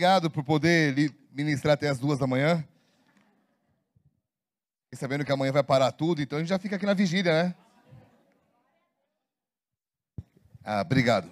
[0.00, 2.66] obrigado por poder ministrar até as duas da manhã.
[4.90, 7.44] E sabendo que amanhã vai parar tudo, então a gente já fica aqui na vigília,
[7.44, 7.54] né?
[10.64, 11.30] Ah, obrigado.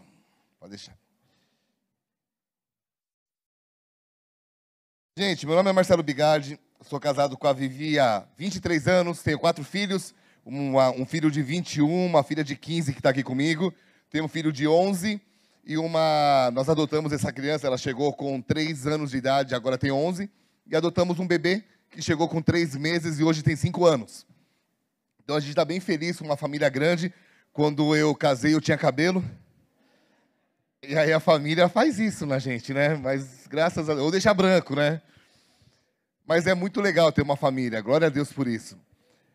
[0.61, 0.95] Pode deixar.
[5.17, 9.39] Gente, meu nome é Marcelo Bigardi, sou casado com a Vivi há 23 anos, tenho
[9.39, 13.73] quatro filhos, uma, um filho de 21, uma filha de 15 que está aqui comigo,
[14.11, 15.19] tenho um filho de 11
[15.65, 16.51] e uma.
[16.53, 20.31] Nós adotamos essa criança, ela chegou com 3 anos de idade, agora tem 11,
[20.67, 24.27] e adotamos um bebê que chegou com 3 meses e hoje tem 5 anos.
[25.23, 27.13] Então a gente está bem feliz com uma família grande.
[27.53, 29.25] Quando eu casei, eu tinha cabelo.
[30.83, 32.95] E aí a família faz isso na gente, né?
[32.95, 35.03] Mas graças a Deus, ou deixa branco, né?
[36.27, 37.81] Mas é muito legal ter uma família.
[37.81, 38.79] Glória a Deus por isso.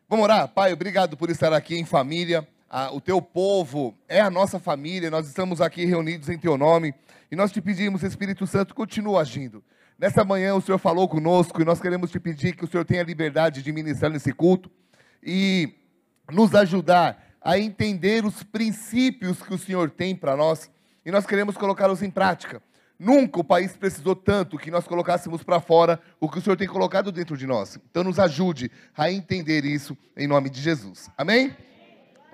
[0.07, 0.47] Vamos orar?
[0.47, 2.47] Pai, obrigado por estar aqui em família.
[2.75, 5.11] Ah, o teu povo é a nossa família.
[5.11, 6.91] Nós estamos aqui reunidos em teu nome.
[7.31, 9.63] E nós te pedimos, Espírito Santo, continua agindo.
[9.99, 13.03] Nessa manhã o Senhor falou conosco e nós queremos te pedir que o Senhor tenha
[13.03, 14.71] liberdade de ministrar nesse culto
[15.21, 15.71] e
[16.31, 20.67] nos ajudar a entender os princípios que o Senhor tem para nós
[21.05, 22.59] e nós queremos colocá-los em prática.
[22.97, 26.67] Nunca o país precisou tanto que nós colocássemos para fora o que o Senhor tem
[26.67, 27.77] colocado dentro de nós.
[27.91, 31.11] Então, nos ajude a entender isso em nome de Jesus.
[31.15, 31.55] Amém?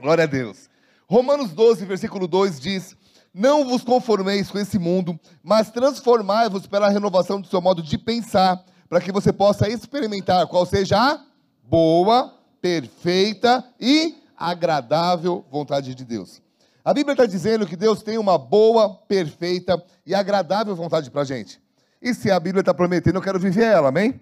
[0.01, 0.69] Glória a Deus.
[1.07, 2.95] Romanos 12, versículo 2 diz:
[3.33, 8.63] Não vos conformeis com esse mundo, mas transformai-vos pela renovação do seu modo de pensar,
[8.87, 11.21] para que você possa experimentar qual seja a
[11.63, 16.41] boa, perfeita e agradável vontade de Deus.
[16.83, 21.25] A Bíblia está dizendo que Deus tem uma boa, perfeita e agradável vontade para a
[21.25, 21.61] gente.
[22.01, 24.19] E se a Bíblia está prometendo, eu quero viver ela, amém?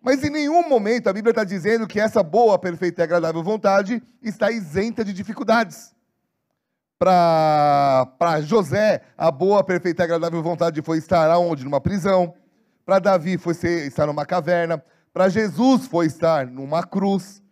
[0.00, 4.02] Mas em nenhum momento a Bíblia está dizendo que essa boa, perfeita e agradável vontade
[4.22, 5.94] está isenta de dificuldades.
[6.98, 11.64] Para José, a boa, perfeita e agradável vontade foi estar aonde?
[11.64, 12.34] Numa prisão.
[12.84, 14.82] Para Davi foi ser, estar numa caverna.
[15.12, 17.42] Para Jesus foi estar numa cruz.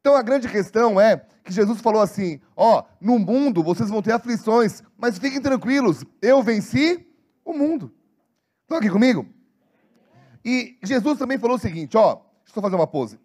[0.00, 4.12] Então a grande questão é que Jesus falou assim: Ó, no mundo vocês vão ter
[4.12, 7.06] aflições, mas fiquem tranquilos, eu venci
[7.44, 7.92] o mundo.
[8.62, 9.26] Estão aqui comigo?
[10.44, 12.14] E Jesus também falou o seguinte: Ó,
[12.44, 13.18] deixa eu fazer uma pose.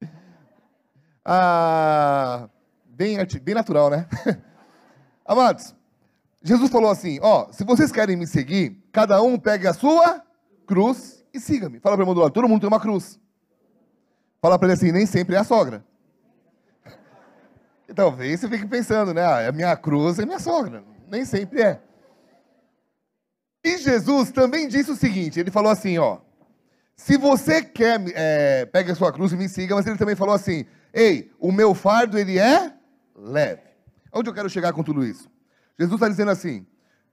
[1.26, 2.50] Ah,
[2.84, 4.06] bem, bem natural, né?
[5.24, 5.74] Amados,
[6.42, 10.22] Jesus falou assim: Ó, se vocês querem me seguir, cada um pegue a sua
[10.66, 11.80] cruz e siga-me.
[11.80, 13.18] Fala para o irmão do lado: todo mundo tem uma cruz.
[14.42, 15.82] Fala para ele assim: nem sempre é a sogra.
[17.86, 19.22] E talvez você fique pensando, né?
[19.22, 20.82] Ah, a minha cruz é minha sogra.
[21.10, 21.82] Nem sempre é.
[23.64, 26.18] E Jesus também disse o seguinte: ele falou assim, ó.
[26.96, 30.34] Se você quer, é, pegue a sua cruz e me siga, mas ele também falou
[30.34, 32.72] assim: Ei, o meu fardo ele é
[33.16, 33.62] leve.
[34.12, 35.28] Onde eu quero chegar com tudo isso?
[35.78, 36.64] Jesus está dizendo assim: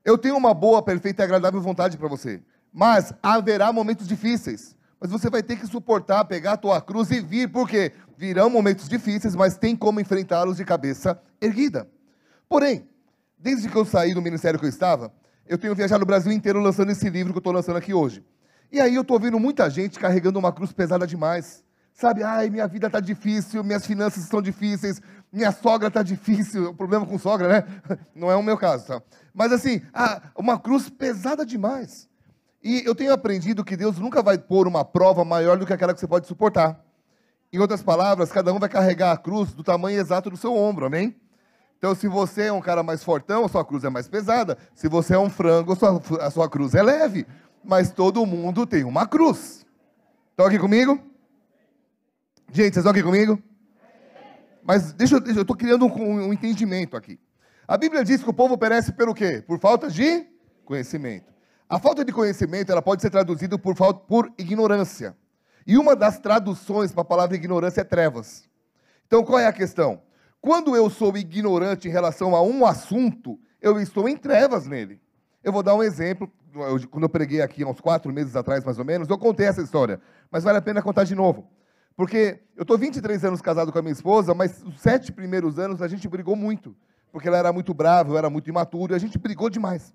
[0.06, 4.76] Eu tenho uma boa, perfeita e agradável vontade para você, mas haverá momentos difíceis.
[5.00, 8.88] Mas você vai ter que suportar, pegar a tua cruz e vir, porque virão momentos
[8.88, 11.90] difíceis, mas tem como enfrentá-los de cabeça erguida.
[12.48, 12.88] Porém,
[13.40, 15.12] desde que eu saí do ministério que eu estava,
[15.52, 18.24] eu tenho viajado o Brasil inteiro lançando esse livro que eu estou lançando aqui hoje.
[18.72, 21.62] E aí eu estou vendo muita gente carregando uma cruz pesada demais.
[21.94, 26.70] Sabe, ai, minha vida está difícil, minhas finanças estão difíceis, minha sogra está difícil.
[26.70, 27.82] O problema com sogra, né?
[28.16, 29.02] Não é o meu caso, tá?
[29.34, 29.82] Mas assim,
[30.38, 32.08] uma cruz pesada demais.
[32.64, 35.94] E eu tenho aprendido que Deus nunca vai pôr uma prova maior do que aquela
[35.94, 36.82] que você pode suportar.
[37.52, 40.86] Em outras palavras, cada um vai carregar a cruz do tamanho exato do seu ombro,
[40.86, 41.14] amém?
[41.82, 44.56] Então, se você é um cara mais fortão, a sua cruz é mais pesada.
[44.76, 47.26] Se você é um frango, a sua, a sua cruz é leve.
[47.64, 49.66] Mas todo mundo tem uma cruz.
[50.30, 51.02] Estão aqui comigo?
[52.52, 53.42] Gente, vocês estão aqui comigo?
[54.62, 57.20] Mas deixa, deixa eu estou criando um, um entendimento aqui.
[57.68, 59.44] A Bíblia diz que o povo perece pelo quê?
[59.48, 60.28] Por falta de
[60.64, 61.34] conhecimento.
[61.68, 63.74] A falta de conhecimento ela pode ser traduzida por,
[64.08, 65.18] por ignorância.
[65.66, 68.48] E uma das traduções para a palavra ignorância é trevas.
[69.08, 70.00] Então qual é a questão?
[70.42, 75.00] Quando eu sou ignorante em relação a um assunto, eu estou em trevas nele.
[75.44, 76.30] Eu vou dar um exemplo.
[76.54, 79.62] Eu, quando eu preguei aqui uns quatro meses atrás, mais ou menos, eu contei essa
[79.62, 80.02] história.
[80.32, 81.48] Mas vale a pena contar de novo.
[81.96, 85.82] Porque eu estou 23 anos casado com a minha esposa, mas os sete primeiros anos
[85.82, 86.76] a gente brigou muito.
[87.12, 89.94] Porque ela era muito brava, eu era muito imaturo, e a gente brigou demais.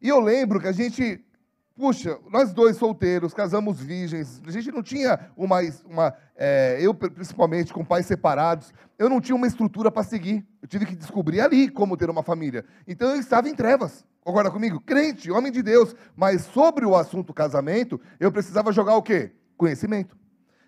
[0.00, 1.24] E eu lembro que a gente,
[1.74, 7.72] puxa, nós dois solteiros, casamos virgens, a gente não tinha uma, uma é, eu principalmente
[7.72, 10.46] com pais separados, eu não tinha uma estrutura para seguir.
[10.60, 12.64] Eu tive que descobrir ali como ter uma família.
[12.86, 14.04] Então eu estava em trevas.
[14.20, 14.80] Concorda comigo?
[14.80, 15.94] Crente, homem de Deus.
[16.14, 19.32] Mas sobre o assunto casamento, eu precisava jogar o quê?
[19.56, 20.16] Conhecimento.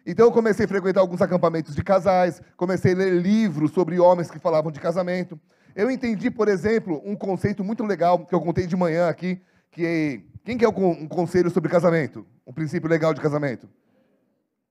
[0.06, 4.30] Então eu comecei a frequentar alguns acampamentos de casais, comecei a ler livros sobre homens
[4.30, 5.38] que falavam de casamento.
[5.74, 9.40] Eu entendi, por exemplo, um conceito muito legal que eu contei de manhã aqui,
[9.70, 12.26] que Quem quer um conselho sobre casamento?
[12.46, 13.67] Um princípio legal de casamento?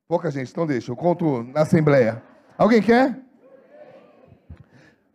[0.07, 2.21] Pouca gente, então deixa, eu conto na assembleia.
[2.55, 3.19] Alguém quer?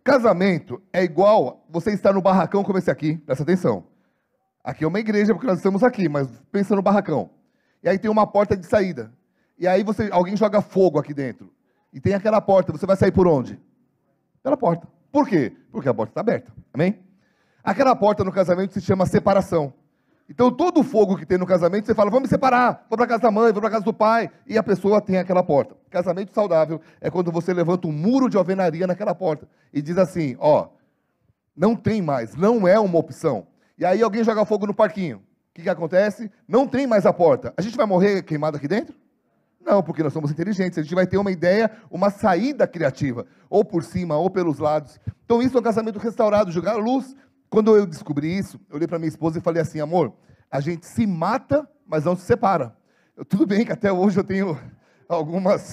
[0.03, 3.85] Casamento é igual você estar no barracão como esse aqui, presta atenção.
[4.65, 7.31] Aqui é uma igreja porque nós estamos aqui, mas pensa no barracão.
[7.81, 9.13] E aí tem uma porta de saída.
[9.57, 11.53] E aí você, alguém joga fogo aqui dentro.
[11.93, 13.61] E tem aquela porta, você vai sair por onde?
[14.43, 14.89] Pela porta.
[15.13, 15.53] Por quê?
[15.71, 16.53] Porque a porta está aberta.
[16.75, 16.99] Amém?
[17.63, 19.73] Aquela porta no casamento se chama separação.
[20.29, 23.07] Então, todo o fogo que tem no casamento, você fala, vamos me separar, vou para
[23.07, 25.75] casa da mãe, vou para casa do pai, e a pessoa tem aquela porta.
[25.89, 30.37] Casamento saudável é quando você levanta um muro de alvenaria naquela porta e diz assim:
[30.39, 30.69] ó,
[31.57, 33.47] não tem mais, não é uma opção.
[33.79, 35.17] E aí alguém joga fogo no parquinho.
[35.17, 35.23] O
[35.55, 36.31] que, que acontece?
[36.47, 37.55] Não tem mais a porta.
[37.57, 38.95] A gente vai morrer queimado aqui dentro?
[39.61, 40.79] Não, porque nós somos inteligentes.
[40.79, 45.01] A gente vai ter uma ideia, uma saída criativa, ou por cima, ou pelos lados.
[45.25, 47.17] Então, isso é um casamento restaurado, jogar luz
[47.51, 50.13] quando eu descobri isso, eu olhei para minha esposa e falei assim, amor,
[50.51, 52.77] a gente se mata, mas não se separa.
[53.17, 54.59] Eu, tudo bem que até hoje eu tenho
[55.09, 55.73] algumas,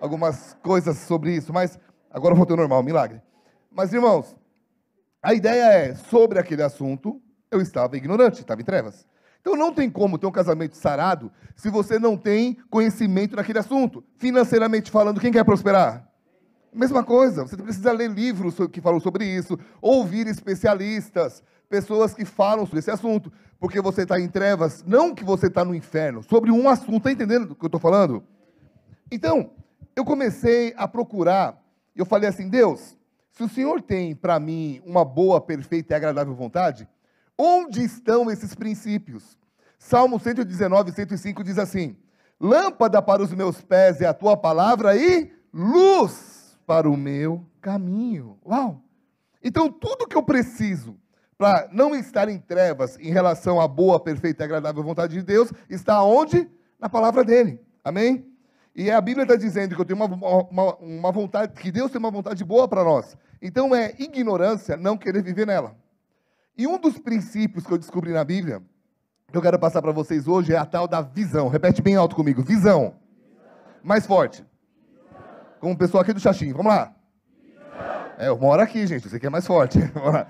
[0.00, 1.78] algumas coisas sobre isso, mas
[2.10, 3.20] agora eu ao normal, milagre.
[3.70, 4.36] Mas, irmãos,
[5.22, 7.20] a ideia é, sobre aquele assunto,
[7.50, 9.06] eu estava ignorante, estava em trevas.
[9.40, 14.02] Então não tem como ter um casamento sarado se você não tem conhecimento naquele assunto.
[14.18, 16.08] Financeiramente falando, quem quer prosperar?
[16.76, 22.66] Mesma coisa, você precisa ler livros que falam sobre isso, ouvir especialistas, pessoas que falam
[22.66, 26.50] sobre esse assunto, porque você está em trevas, não que você está no inferno, sobre
[26.50, 28.22] um assunto, está entendendo o que eu estou falando?
[29.10, 29.52] Então,
[29.96, 31.58] eu comecei a procurar,
[31.96, 32.94] eu falei assim, Deus,
[33.32, 36.86] se o Senhor tem para mim uma boa, perfeita e agradável vontade,
[37.38, 39.38] onde estão esses princípios?
[39.78, 41.96] Salmo 119, 105 diz assim:
[42.38, 46.35] Lâmpada para os meus pés é a tua palavra e luz
[46.66, 48.38] para o meu caminho.
[48.44, 48.82] Uau!
[49.42, 50.98] Então, tudo que eu preciso
[51.38, 55.52] para não estar em trevas em relação à boa, perfeita e agradável vontade de Deus
[55.68, 56.50] está onde?
[56.80, 57.60] Na palavra dele.
[57.84, 58.26] Amém?
[58.74, 61.98] E a Bíblia está dizendo que eu tenho uma, uma, uma vontade, que Deus tem
[61.98, 63.16] uma vontade boa para nós.
[63.40, 65.76] Então é ignorância não querer viver nela.
[66.58, 68.62] E um dos princípios que eu descobri na Bíblia,
[69.30, 71.48] que eu quero passar para vocês hoje, é a tal da visão.
[71.48, 72.94] Repete bem alto comigo: visão.
[73.82, 74.44] Mais forte
[75.66, 76.52] com o pessoal aqui do Xaxim.
[76.52, 76.94] Vamos lá.
[78.18, 79.08] É, eu moro aqui, gente.
[79.08, 79.80] Você aqui é mais forte.
[79.92, 80.28] Vamos lá.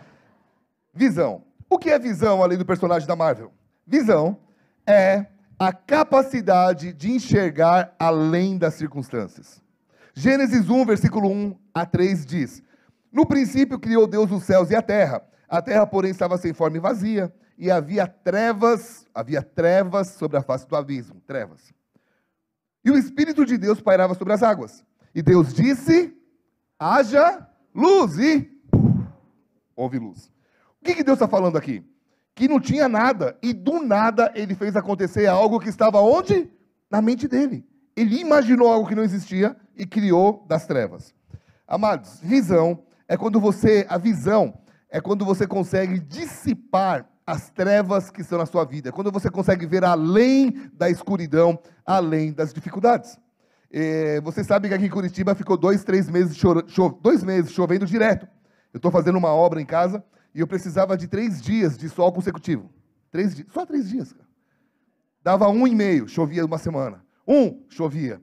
[0.95, 1.45] Visão.
[1.69, 3.53] O que é visão, além do personagem da Marvel?
[3.87, 4.39] Visão
[4.87, 5.27] é
[5.59, 9.61] a capacidade de enxergar além das circunstâncias.
[10.15, 12.63] Gênesis 1, versículo 1 a 3 diz:
[13.13, 15.23] No princípio criou Deus os céus e a terra.
[15.47, 20.43] A terra, porém, estava sem forma e vazia, e havia trevas, havia trevas sobre a
[20.43, 21.75] face do abismo, trevas.
[22.83, 24.83] E o Espírito de Deus pairava sobre as águas.
[25.17, 26.15] E Deus disse:
[26.79, 28.19] haja luz.
[28.19, 28.51] E
[29.75, 30.31] houve luz.
[30.79, 31.83] O que, que Deus está falando aqui?
[32.35, 33.35] Que não tinha nada.
[33.43, 36.51] E do nada ele fez acontecer algo que estava onde?
[36.91, 37.67] Na mente dele.
[37.97, 41.15] Ele imaginou algo que não existia e criou das trevas.
[41.67, 43.87] Amados, visão é quando você.
[43.89, 44.53] A visão
[44.91, 48.91] é quando você consegue dissipar as trevas que estão na sua vida.
[48.91, 53.19] É quando você consegue ver além da escuridão, além das dificuldades.
[53.79, 56.41] É, você sabe que aqui em Curitiba ficou dois, três meses,
[57.03, 58.27] dois meses chovendo direto.
[58.73, 60.03] Eu estou fazendo uma obra em casa
[60.35, 62.71] e eu precisava de três dias de sol consecutivo.
[63.11, 64.15] Três dias, só três dias.
[64.15, 64.27] Cara.
[65.23, 67.05] Dava um e meio, chovia uma semana.
[67.29, 68.19] Um, chovia.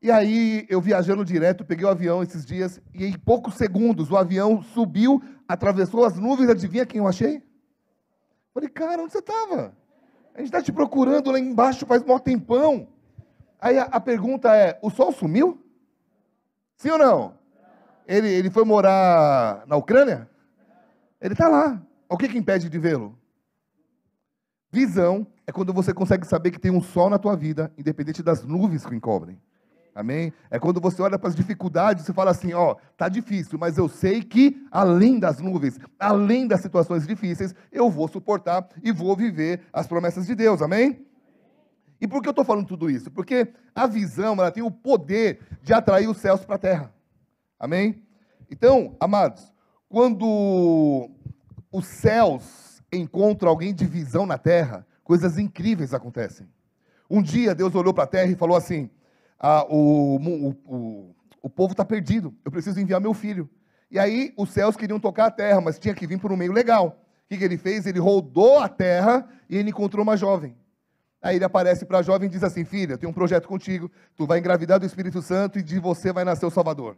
[0.00, 4.16] E aí, eu viajando direto, peguei o avião esses dias, e em poucos segundos o
[4.16, 7.42] avião subiu, atravessou as nuvens, adivinha quem eu achei?
[8.54, 9.76] Falei, cara, onde você estava?
[10.36, 12.86] A gente está te procurando lá embaixo faz um tempão.
[13.60, 15.62] Aí a, a, pergunta é: o sol sumiu?
[16.76, 17.34] Sim ou não?
[18.06, 20.28] Ele, ele foi morar na Ucrânia?
[21.20, 21.82] Ele está lá.
[22.08, 23.18] O que, que impede de vê-lo?
[24.70, 28.44] Visão é quando você consegue saber que tem um sol na tua vida, independente das
[28.44, 29.40] nuvens que o encobrem.
[29.94, 30.32] Amém?
[30.48, 33.88] É quando você olha para as dificuldades e fala assim, ó, tá difícil, mas eu
[33.88, 39.62] sei que além das nuvens, além das situações difíceis, eu vou suportar e vou viver
[39.72, 40.62] as promessas de Deus.
[40.62, 41.04] Amém?
[42.00, 43.10] E por que eu estou falando tudo isso?
[43.10, 46.94] Porque a visão ela tem o poder de atrair os céus para a terra.
[47.58, 48.02] Amém?
[48.50, 49.52] Então, amados,
[49.88, 51.10] quando
[51.72, 56.48] os céus encontram alguém de visão na terra, coisas incríveis acontecem.
[57.10, 58.90] Um dia Deus olhou para a terra e falou assim:
[59.38, 63.48] ah, o, o, o, o povo está perdido, eu preciso enviar meu filho.
[63.90, 66.52] E aí os céus queriam tocar a terra, mas tinha que vir por um meio
[66.52, 67.02] legal.
[67.24, 67.86] O que, que ele fez?
[67.86, 70.54] Ele rodou a terra e ele encontrou uma jovem.
[71.20, 73.90] Aí ele aparece para a jovem e diz assim: Filha, eu tenho um projeto contigo,
[74.16, 76.96] tu vai engravidar do Espírito Santo e de você vai nascer o Salvador.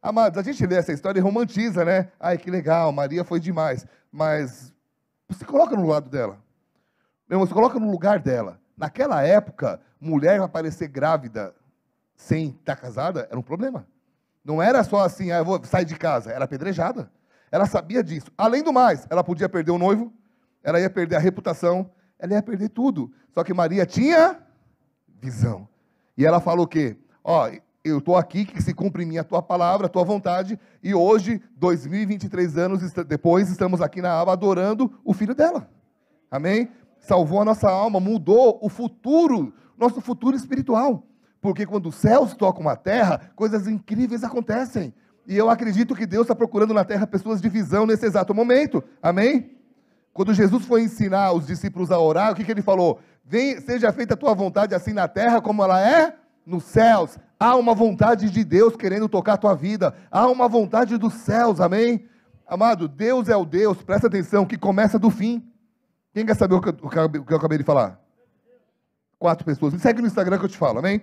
[0.00, 2.12] Amados, a gente lê essa história e romantiza, né?
[2.20, 3.84] Ai, que legal, Maria foi demais.
[4.12, 4.72] Mas
[5.30, 6.38] se coloca no lado dela.
[7.28, 8.60] Meu irmão, você coloca no lugar dela.
[8.76, 11.52] Naquela época, mulher aparecer grávida
[12.16, 13.86] sem estar casada era um problema.
[14.44, 17.10] Não era só assim, ah, eu vou sair de casa, era apedrejada.
[17.50, 18.30] Ela sabia disso.
[18.38, 20.12] Além do mais, ela podia perder o noivo,
[20.62, 23.12] ela ia perder a reputação, ela ia perder tudo.
[23.32, 24.38] Só que Maria tinha
[25.20, 25.68] visão.
[26.16, 26.96] E ela falou o quê?
[27.22, 27.48] Ó,
[27.84, 31.40] eu estou aqui, que se cumpre mim a tua palavra, a tua vontade, e hoje,
[31.56, 35.70] 2023 anos depois, estamos aqui na aba adorando o filho dela.
[36.30, 36.70] Amém?
[36.98, 41.04] Salvou a nossa alma, mudou o futuro, nosso futuro espiritual.
[41.40, 44.92] Porque quando os céus tocam a terra, coisas incríveis acontecem.
[45.26, 48.82] E eu acredito que Deus está procurando na terra pessoas de visão nesse exato momento.
[49.00, 49.57] Amém?
[50.18, 52.98] Quando Jesus foi ensinar os discípulos a orar, o que, que ele falou?
[53.24, 56.12] Vem, seja feita a tua vontade assim na terra como ela é
[56.44, 57.16] nos céus.
[57.38, 59.94] Há uma vontade de Deus querendo tocar a tua vida.
[60.10, 62.04] Há uma vontade dos céus, amém?
[62.48, 65.48] Amado, Deus é o Deus, presta atenção, que começa do fim.
[66.12, 68.00] Quem quer saber o que, eu, o que eu acabei de falar?
[69.20, 69.72] Quatro pessoas.
[69.72, 71.00] Me segue no Instagram que eu te falo, amém?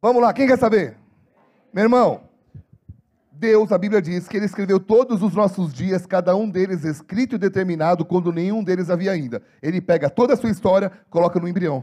[0.00, 0.96] Vamos lá, quem quer saber?
[1.74, 2.22] Meu irmão,
[3.42, 7.34] Deus, a Bíblia diz que Ele escreveu todos os nossos dias, cada um deles escrito
[7.34, 9.42] e determinado, quando nenhum deles havia ainda.
[9.60, 11.82] Ele pega toda a sua história, coloca no embrião.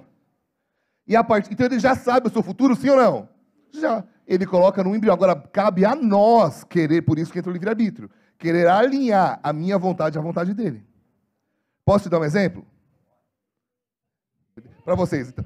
[1.05, 1.51] E a part...
[1.51, 3.27] Então ele já sabe o seu futuro, sim ou não?
[3.73, 4.05] Já.
[4.25, 5.13] Ele coloca no embrião.
[5.13, 9.77] Agora, cabe a nós querer, por isso que entra o livre-arbítrio, querer alinhar a minha
[9.77, 10.81] vontade à vontade dele.
[11.83, 12.65] Posso te dar um exemplo?
[14.85, 15.27] Para vocês.
[15.27, 15.45] Então.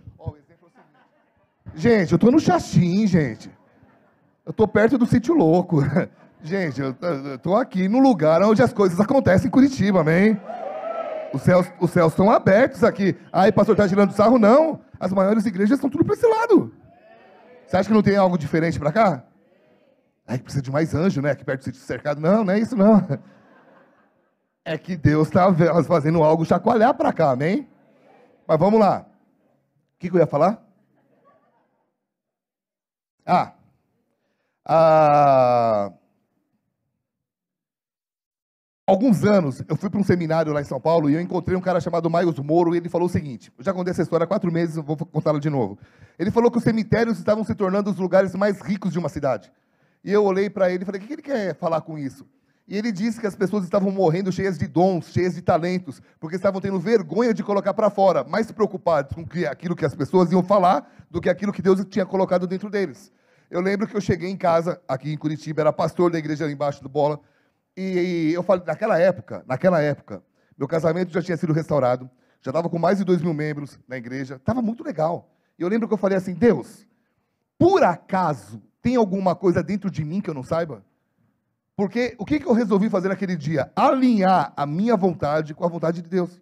[1.74, 3.50] É gente, eu estou no Xaxim, gente.
[4.46, 5.82] Eu estou perto do sítio louco.
[6.44, 6.96] Gente, eu
[7.36, 10.40] estou aqui no lugar onde as coisas acontecem em Curitiba, amém?
[11.34, 13.16] Os céus, os céus estão abertos aqui.
[13.32, 14.38] Aí, pastor, está tirando sarro?
[14.38, 14.82] Não.
[15.00, 16.74] As maiores igrejas estão tudo para esse lado.
[17.66, 19.24] Você acha que não tem algo diferente para cá?
[20.28, 21.32] Que precisa de mais anjo, né?
[21.32, 22.20] Aqui perto do sítio cercado.
[22.20, 23.02] Não, não é isso não.
[24.66, 27.68] É que Deus está fazendo algo chacoalhar para cá, amém?
[28.48, 29.06] Mas vamos lá.
[29.96, 30.66] O que, que eu ia falar?
[33.26, 33.52] Ah,
[34.66, 35.92] há
[38.86, 41.62] alguns anos, eu fui para um seminário lá em São Paulo e eu encontrei um
[41.62, 44.28] cara chamado Miles Moro e ele falou o seguinte: eu já contei essa história há
[44.28, 45.78] quatro meses, vou contá-la de novo.
[46.18, 49.52] Ele falou que os cemitérios estavam se tornando os lugares mais ricos de uma cidade.
[50.04, 52.26] E eu olhei para ele e falei: o que ele quer falar com isso?
[52.66, 56.38] E ele disse que as pessoas estavam morrendo cheias de dons, cheias de talentos, porque
[56.38, 60.42] estavam tendo vergonha de colocar para fora, mais preocupados com aquilo que as pessoas iam
[60.42, 63.12] falar do que aquilo que Deus tinha colocado dentro deles.
[63.54, 66.54] Eu lembro que eu cheguei em casa, aqui em Curitiba, era pastor da igreja ali
[66.54, 67.20] embaixo do Bola,
[67.78, 70.24] e eu falei, naquela época, naquela época,
[70.58, 72.10] meu casamento já tinha sido restaurado,
[72.42, 75.32] já estava com mais de dois mil membros na igreja, estava muito legal.
[75.56, 76.88] E eu lembro que eu falei assim, Deus,
[77.56, 80.84] por acaso tem alguma coisa dentro de mim que eu não saiba?
[81.76, 83.72] Porque o que, que eu resolvi fazer naquele dia?
[83.76, 86.42] Alinhar a minha vontade com a vontade de Deus.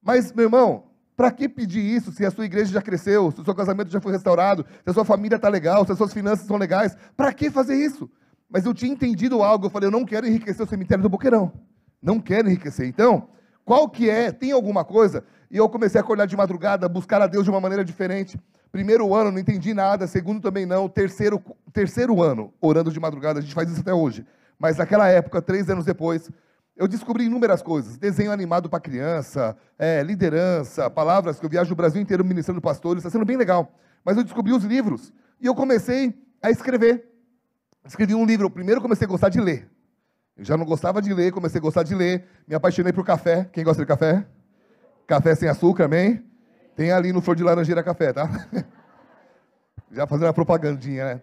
[0.00, 0.89] Mas, meu irmão,
[1.20, 4.00] para que pedir isso se a sua igreja já cresceu, se o seu casamento já
[4.00, 6.96] foi restaurado, se a sua família está legal, se as suas finanças estão legais?
[7.14, 8.08] Para que fazer isso?
[8.48, 11.52] Mas eu tinha entendido algo, eu falei, eu não quero enriquecer o cemitério do Boqueirão.
[12.00, 12.86] Não quero enriquecer.
[12.88, 13.28] Então,
[13.66, 14.32] qual que é?
[14.32, 15.22] Tem alguma coisa?
[15.50, 18.40] E eu comecei a acordar de madrugada, buscar a Deus de uma maneira diferente.
[18.72, 20.06] Primeiro ano, não entendi nada.
[20.06, 20.88] Segundo, também não.
[20.88, 21.38] Terceiro,
[21.70, 23.40] terceiro ano, orando de madrugada.
[23.40, 24.24] A gente faz isso até hoje.
[24.58, 26.30] Mas naquela época, três anos depois,
[26.80, 27.98] eu descobri inúmeras coisas.
[27.98, 33.00] Desenho animado para criança, é, liderança, palavras que eu viajo o Brasil inteiro ministrando pastores,
[33.00, 33.70] está sendo bem legal.
[34.02, 37.06] Mas eu descobri os livros e eu comecei a escrever.
[37.84, 38.50] Escrevi um livro.
[38.50, 39.68] Primeiro comecei a gostar de ler.
[40.34, 42.24] Eu já não gostava de ler, comecei a gostar de ler.
[42.48, 43.46] Me apaixonei por café.
[43.52, 44.26] Quem gosta de café?
[45.06, 46.24] Café sem açúcar, amém?
[46.74, 48.26] Tem ali no Flor de Laranjeira Café, tá?
[49.92, 51.22] já fazendo uma propagandinha, né?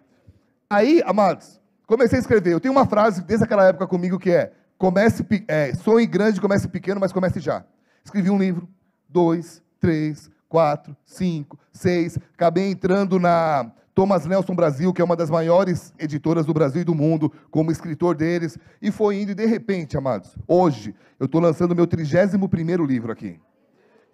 [0.70, 2.54] Aí, amados, comecei a escrever.
[2.54, 6.68] Eu tenho uma frase desde aquela época comigo que é Comece, é, sonhe grande, comece
[6.68, 7.66] pequeno, mas comece já.
[8.04, 8.68] Escrevi um livro,
[9.10, 12.18] dois, três, quatro, cinco, seis.
[12.34, 16.86] Acabei entrando na Thomas Nelson Brasil, que é uma das maiores editoras do Brasil e
[16.86, 18.58] do mundo, como escritor deles.
[18.80, 23.12] E foi indo, e de repente, amados, hoje, eu estou lançando meu 31 primeiro livro
[23.12, 23.40] aqui.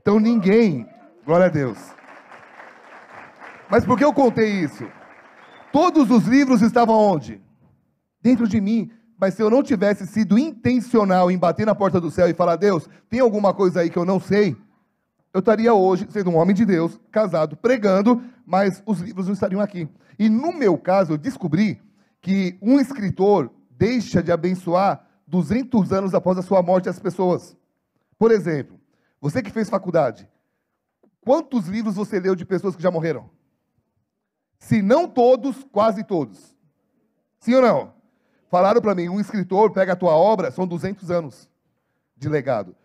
[0.01, 0.87] Então ninguém,
[1.25, 1.77] glória a Deus.
[3.69, 4.87] Mas por que eu contei isso?
[5.71, 7.41] Todos os livros estavam onde?
[8.21, 8.91] Dentro de mim.
[9.19, 12.55] Mas se eu não tivesse sido intencional em bater na porta do céu e falar,
[12.55, 14.55] Deus, tem alguma coisa aí que eu não sei,
[15.33, 19.61] eu estaria hoje sendo um homem de Deus, casado, pregando, mas os livros não estariam
[19.61, 19.89] aqui.
[20.19, 21.81] E no meu caso, eu descobri
[22.21, 27.57] que um escritor deixa de abençoar 200 anos após a sua morte as pessoas.
[28.17, 28.79] Por exemplo,
[29.19, 30.29] você que fez faculdade,
[31.21, 33.29] quantos livros você leu de pessoas que já morreram?
[34.59, 36.55] Se não todos, quase todos.
[37.39, 37.92] Sim ou não?
[38.53, 41.49] Falaram para mim, um escritor pega a tua obra, são 200 anos
[42.15, 42.75] de legado.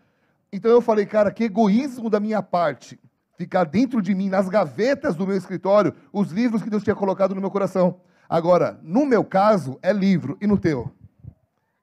[0.51, 2.99] Então eu falei, cara, que egoísmo da minha parte
[3.37, 7.35] ficar dentro de mim, nas gavetas do meu escritório, os livros que Deus tinha colocado
[7.35, 8.01] no meu coração.
[8.27, 10.91] Agora, no meu caso, é livro, e no teu?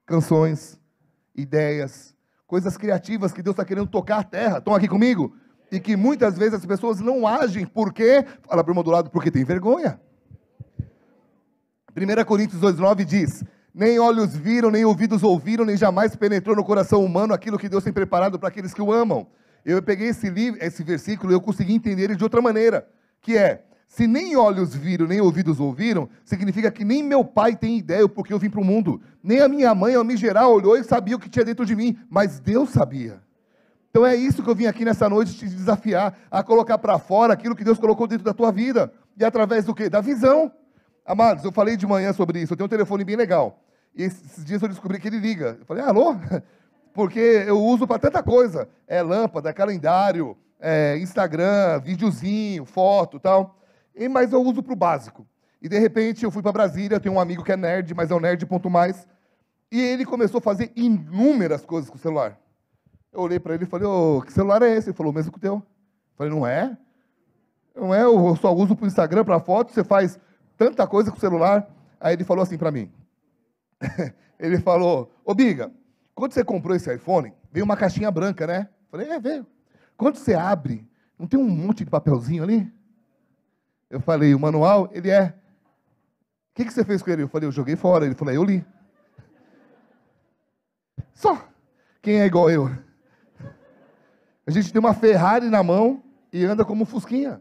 [0.04, 0.80] Canções,
[1.32, 2.12] ideias,
[2.44, 4.58] coisas criativas que Deus está querendo tocar a terra.
[4.58, 5.32] Estão aqui comigo?
[5.70, 9.10] E que muitas vezes as pessoas não agem porque, fala para o irmão do lado,
[9.10, 10.00] porque tem vergonha.
[11.96, 13.44] 1 Coríntios 2,9 diz:
[13.76, 17.84] Nem olhos viram, nem ouvidos ouviram, nem jamais penetrou no coração humano aquilo que Deus
[17.84, 19.26] tem preparado para aqueles que o amam.
[19.66, 22.88] Eu peguei esse, livro, esse versículo e eu consegui entender ele de outra maneira,
[23.20, 27.76] que é, se nem olhos viram, nem ouvidos ouviram, significa que nem meu pai tem
[27.76, 28.98] ideia porque eu vim para o mundo.
[29.22, 31.76] Nem a minha mãe, ao me gerar, olhou e sabia o que tinha dentro de
[31.76, 33.20] mim, mas Deus sabia.
[33.90, 37.34] Então é isso que eu vim aqui nessa noite te desafiar a colocar para fora
[37.34, 38.90] aquilo que Deus colocou dentro da tua vida.
[39.18, 39.90] E através do quê?
[39.90, 40.50] Da visão.
[41.04, 42.54] Amados, eu falei de manhã sobre isso.
[42.54, 43.62] Eu tenho um telefone bem legal.
[43.96, 45.56] E esses dias eu descobri que ele liga.
[45.58, 46.14] Eu falei, alô?
[46.92, 48.68] porque eu uso para tanta coisa.
[48.86, 53.58] É lâmpada, calendário, é Instagram, videozinho, foto tal.
[53.94, 55.26] E, mas eu uso para o básico.
[55.60, 58.14] E de repente eu fui para Brasília, tenho um amigo que é nerd, mas é
[58.14, 59.06] o nerd ponto mais.
[59.72, 62.38] E ele começou a fazer inúmeras coisas com o celular.
[63.12, 64.90] Eu olhei para ele e falei, ô, que celular é esse?
[64.90, 65.54] Ele falou, o mesmo que o teu.
[65.54, 65.62] Eu
[66.16, 66.76] falei, não é?
[67.74, 70.18] Não é, eu só uso para o Instagram, para foto, você faz
[70.56, 71.66] tanta coisa com o celular.
[71.98, 72.90] Aí ele falou assim para mim.
[74.38, 75.72] ele falou, ô Biga,
[76.14, 78.68] quando você comprou esse iPhone, veio uma caixinha branca, né?
[78.90, 79.46] Falei, é, veio.
[79.96, 82.72] Quando você abre, não tem um monte de papelzinho ali?
[83.88, 85.28] Eu falei, o manual, ele é.
[85.28, 87.22] O que, que você fez com ele?
[87.22, 88.06] Eu falei, eu joguei fora.
[88.06, 88.64] Ele falou, eu li.
[91.14, 91.48] Só.
[92.00, 92.70] Quem é igual eu?
[94.46, 96.02] A gente tem uma Ferrari na mão
[96.32, 97.40] e anda como um Fusquinha.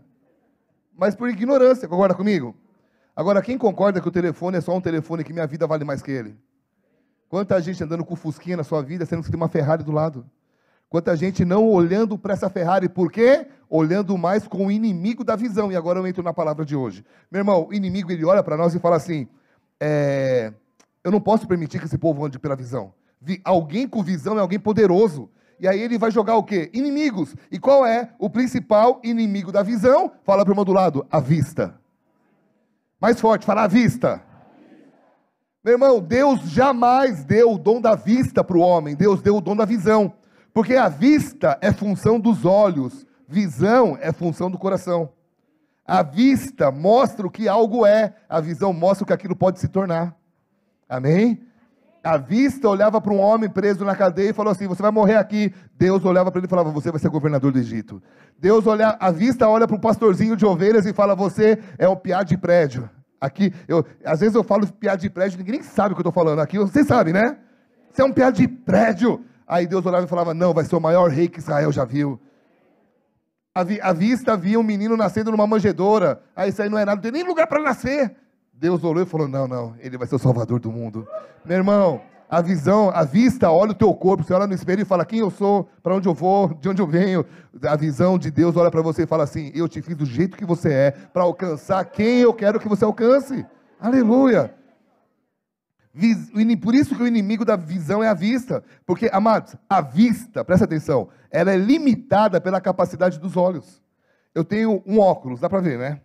[0.97, 2.55] Mas por ignorância, concorda comigo?
[3.15, 6.01] Agora, quem concorda que o telefone é só um telefone que minha vida vale mais
[6.01, 6.37] que ele?
[7.29, 10.25] Quanta gente andando com Fusquinha na sua vida, sendo que tem uma Ferrari do lado.
[10.89, 13.48] Quanta gente não olhando para essa Ferrari, por quê?
[13.70, 15.72] Olhando mais com o inimigo da visão.
[15.72, 17.03] E agora eu entro na palavra de hoje.
[17.31, 19.27] Meu irmão, o inimigo ele olha para nós e fala assim:
[19.79, 20.53] é,
[21.03, 22.94] eu não posso permitir que esse povo ande pela visão.
[23.44, 25.29] Alguém com visão é alguém poderoso.
[25.59, 26.70] E aí ele vai jogar o quê?
[26.74, 27.33] Inimigos.
[27.50, 30.11] E qual é o principal inimigo da visão?
[30.24, 31.79] Fala para o irmão do lado: a vista.
[33.05, 34.20] Mais forte, fala a vista.
[35.63, 39.41] Meu irmão, Deus jamais deu o dom da vista para o homem, Deus deu o
[39.41, 40.11] dom da visão.
[40.51, 45.11] Porque a vista é função dos olhos, visão é função do coração.
[45.85, 49.68] A vista mostra o que algo é, a visão mostra o que aquilo pode se
[49.68, 50.18] tornar.
[50.89, 51.44] Amém?
[52.05, 55.15] A vista olhava para um homem preso na cadeia e falou assim: Você vai morrer
[55.15, 55.51] aqui.
[55.75, 58.00] Deus olhava para ele e falava: Você vai ser governador do Egito.
[58.39, 61.96] Deus olha, a vista olha para um pastorzinho de ovelhas e fala: Você é um
[61.96, 62.87] piá de prédio.
[63.20, 66.13] Aqui, eu, às vezes eu falo piada de prédio, ninguém sabe o que eu estou
[66.13, 66.41] falando.
[66.41, 67.39] Aqui vocês sabem, né?
[67.91, 69.25] Você é um piada de prédio.
[69.48, 72.22] Aí Deus olhava e falava: Não, vai ser o maior rei que Israel já viu.
[73.55, 76.22] A, vi, a vista via um menino nascendo numa manjedoura.
[76.35, 78.15] Aí isso aí não é nada, não tem nem lugar para nascer.
[78.57, 81.07] Deus olhou e falou: Não, não, ele vai ser o salvador do mundo.
[81.44, 84.85] Meu irmão, a visão, a vista olha o teu corpo, você olha no espelho e
[84.85, 87.25] fala quem eu sou, para onde eu vou, de onde eu venho.
[87.63, 90.37] A visão de Deus olha para você e fala assim: eu te fiz do jeito
[90.37, 93.46] que você é, para alcançar quem eu quero que você alcance.
[93.79, 94.53] Aleluia.
[96.61, 98.63] Por isso que o inimigo da visão é a vista.
[98.85, 103.81] Porque, amados, a vista, presta atenção, ela é limitada pela capacidade dos olhos.
[104.33, 106.01] Eu tenho um óculos, dá para ver, né?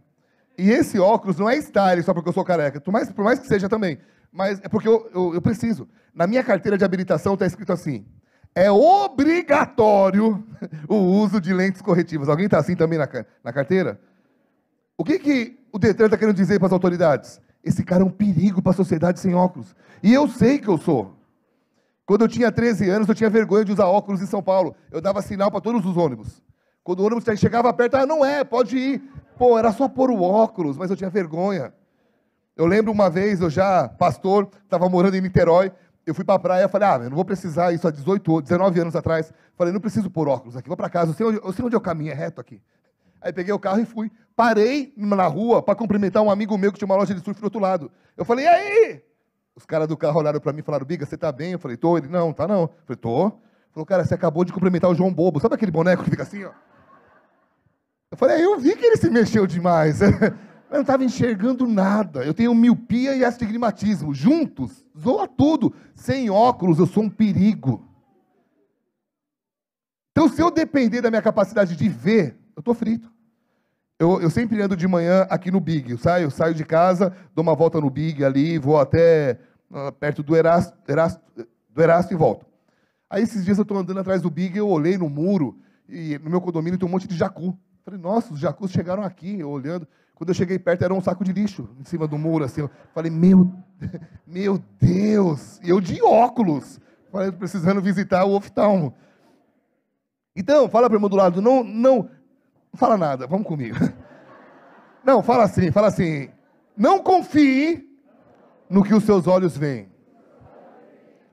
[0.58, 3.38] E esse óculos não é style só porque eu sou careca, por mais, por mais
[3.38, 3.98] que seja também
[4.32, 5.88] mas é porque eu, eu, eu preciso.
[6.14, 8.06] Na minha carteira de habilitação está escrito assim:
[8.54, 10.44] é obrigatório
[10.88, 12.28] o uso de lentes corretivas.
[12.28, 13.08] Alguém está assim também na,
[13.42, 14.00] na carteira?
[14.96, 17.40] O que, que o Detran está querendo dizer para as autoridades?
[17.62, 19.74] Esse cara é um perigo para a sociedade sem óculos.
[20.02, 21.16] E eu sei que eu sou.
[22.06, 24.74] Quando eu tinha 13 anos, eu tinha vergonha de usar óculos em São Paulo.
[24.90, 26.42] Eu dava sinal para todos os ônibus.
[26.82, 29.02] Quando o ônibus chegava perto, ah, não é, pode ir.
[29.40, 31.72] Pô, era só pôr o óculos, mas eu tinha vergonha.
[32.54, 35.72] Eu lembro uma vez, eu já, pastor, estava morando em Niterói,
[36.04, 38.80] eu fui para a praia falei, ah, eu não vou precisar, isso há 18, 19
[38.80, 39.32] anos atrás.
[39.56, 41.74] Falei, não preciso pôr óculos aqui, vou para casa, eu sei, onde, eu sei onde
[41.74, 42.60] eu caminho, é reto aqui.
[43.18, 44.12] Aí peguei o carro e fui.
[44.36, 47.44] Parei na rua para cumprimentar um amigo meu que tinha uma loja de surf do
[47.44, 47.90] outro lado.
[48.18, 49.02] Eu falei, e aí?
[49.56, 51.52] Os caras do carro olharam para mim e falaram, Biga, você tá bem?
[51.52, 51.96] Eu falei, tô.
[51.96, 52.64] Ele, não, tá não.
[52.64, 53.32] Eu falei, tô.
[53.72, 55.40] Falou, cara, você acabou de cumprimentar o João Bobo.
[55.40, 56.50] Sabe aquele boneco que fica assim, ó?
[58.10, 60.00] Eu falei, eu vi que ele se mexeu demais.
[60.70, 62.24] Eu não estava enxergando nada.
[62.24, 64.14] Eu tenho miopia e astigmatismo.
[64.14, 65.74] Juntos, zoa tudo.
[65.96, 67.84] Sem óculos, eu sou um perigo.
[70.12, 73.10] Então, se eu depender da minha capacidade de ver, eu estou frito.
[73.98, 75.90] Eu, eu, sempre ando de manhã aqui no Big.
[75.90, 79.90] Eu saio, eu saio de casa, dou uma volta no Big ali, vou até uh,
[79.92, 81.20] perto do Erasto, Erasto,
[81.68, 82.46] do Erasto e volto.
[83.10, 86.30] Aí esses dias eu estou andando atrás do Big, eu olhei no muro, e no
[86.30, 87.58] meu condomínio tem um monte de jacu.
[87.84, 89.86] Falei, nossa, os jacus chegaram aqui, olhando.
[90.14, 92.68] Quando eu cheguei perto, era um saco de lixo em cima do muro, assim.
[92.94, 93.50] Falei, meu,
[94.26, 95.58] meu Deus!
[95.62, 96.78] E eu de óculos.
[97.10, 98.94] Falei, precisando visitar o oftalmo.
[100.36, 102.10] Então, fala para o irmão do lado, não, não, não
[102.74, 103.76] fala nada, vamos comigo.
[105.02, 106.28] Não, fala assim, fala assim.
[106.76, 107.88] Não confie
[108.68, 109.90] no que os seus olhos veem.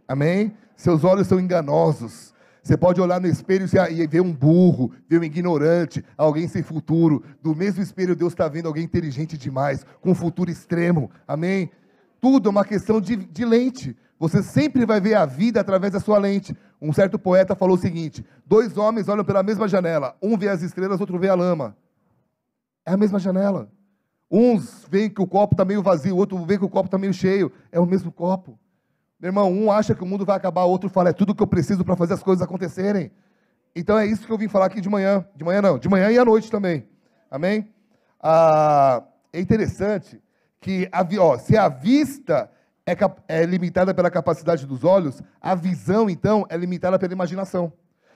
[0.07, 0.55] Amém?
[0.73, 2.33] Seus olhos são enganosos.
[2.67, 7.23] Você pode olhar no espelho e ver um burro, ver um ignorante, alguém sem futuro.
[7.41, 11.09] Do mesmo espelho, Deus está vendo alguém inteligente demais, com um futuro extremo.
[11.25, 11.71] Amém?
[12.19, 13.95] Tudo é uma questão de, de lente.
[14.19, 16.53] Você sempre vai ver a vida através da sua lente.
[16.81, 20.61] Um certo poeta falou o seguinte: dois homens olham pela mesma janela, um vê as
[20.61, 21.73] estrelas, outro vê a lama.
[22.85, 23.71] É a mesma janela.
[24.29, 27.13] Uns veem que o copo está meio vazio, outro vê que o copo está meio
[27.13, 27.49] cheio.
[27.71, 28.59] É o mesmo copo.
[29.19, 31.41] Meu irmão, um acha que o mundo vai acabar, o outro fala, é tudo que
[31.41, 33.11] eu preciso para fazer as coisas acontecerem.
[33.75, 35.25] Então é isso que eu vim falar aqui de manhã.
[35.35, 36.87] De manhã não, de manhã e à noite também.
[37.29, 37.71] Amém?
[38.21, 39.03] Ah,
[39.33, 40.21] é interessante
[40.59, 42.49] que a, ó, se a vista
[42.85, 42.95] é,
[43.27, 47.71] é limitada pela capacidade dos olhos, a visão, então, é limitada pela imaginação.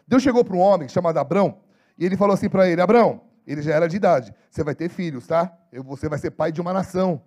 [0.08, 1.58] Deus chegou para um homem chamado Abrão,
[1.98, 4.90] e ele falou assim para ele: Abrão, ele já era de idade, você vai ter
[4.90, 5.52] filhos, tá?
[5.86, 7.22] Você vai ser pai de uma nação.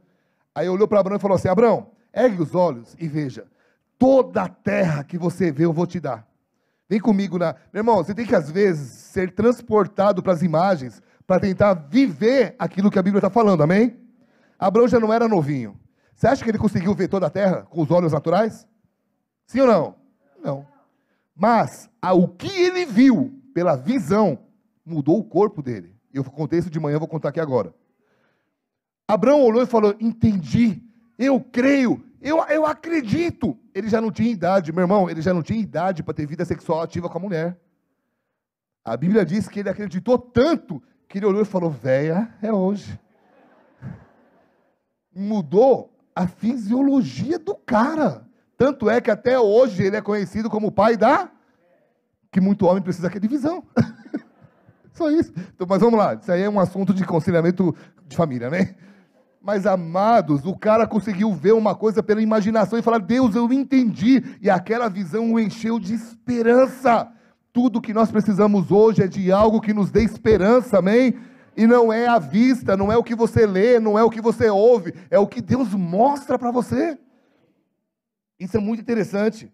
[0.55, 3.47] Aí olhou para Abrão e falou assim: Abrão, ergue os olhos e veja,
[4.05, 6.29] toda a terra que você vê eu vou te dar.
[6.87, 7.55] Vem comigo na.
[7.73, 12.55] Meu irmão, você tem que às vezes ser transportado para as imagens para tentar viver
[12.59, 13.97] aquilo que a Bíblia está falando, amém?
[14.59, 15.81] Abraão já não era novinho.
[16.15, 18.69] Você acha que ele conseguiu ver toda a terra com os olhos naturais?
[19.47, 19.95] Sim ou não?
[20.45, 20.67] Não.
[21.35, 24.39] Mas o que ele viu pela visão
[24.85, 25.97] mudou o corpo dele.
[26.13, 27.75] Eu contei isso de manhã, vou contar aqui agora.
[29.09, 30.83] Abraão olhou e falou: Entendi,
[31.19, 33.57] eu creio, eu, eu acredito.
[33.75, 36.43] Ele já não tinha idade, meu irmão, ele já não tinha idade para ter vida
[36.43, 37.61] sexual ativa com a mulher.
[38.83, 42.99] A Bíblia diz que ele acreditou tanto que ele olhou e falou: Véia, é hoje.
[45.15, 48.27] Mudou a fisiologia do cara.
[48.57, 51.31] Tanto é que até hoje ele é conhecido como o pai da.
[52.33, 53.63] Que muito homem precisa de visão.
[54.95, 55.33] Só isso.
[55.55, 58.75] Então, mas vamos lá, isso aí é um assunto de conciliamento de família, né?
[59.45, 64.25] Mas, amados, o cara conseguiu ver uma coisa pela imaginação e falar: Deus, eu entendi.
[64.41, 67.13] E aquela visão o encheu de esperança.
[67.53, 71.19] Tudo que nós precisamos hoje é de algo que nos dê esperança, amém?
[71.55, 74.23] E não é a vista, não é o que você lê, não é o que
[74.23, 76.99] você ouve, é o que Deus mostra para você.
[78.41, 79.53] Isso é muito interessante,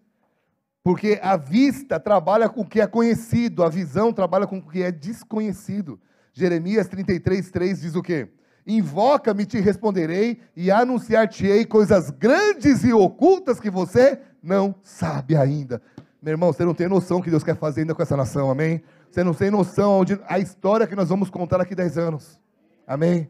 [0.81, 4.81] porque a vista trabalha com o que é conhecido, a visão trabalha com o que
[4.81, 5.99] é desconhecido.
[6.33, 8.29] Jeremias 33, 3 diz o quê?
[8.77, 15.81] Invoca-me, te responderei, e anunciar-te-ei coisas grandes e ocultas que você não sabe ainda.
[16.21, 18.81] Meu irmão, você não tem noção que Deus quer fazer ainda com essa nação, amém?
[19.09, 22.39] Você não tem noção de a história que nós vamos contar daqui 10 anos.
[22.87, 23.29] Amém?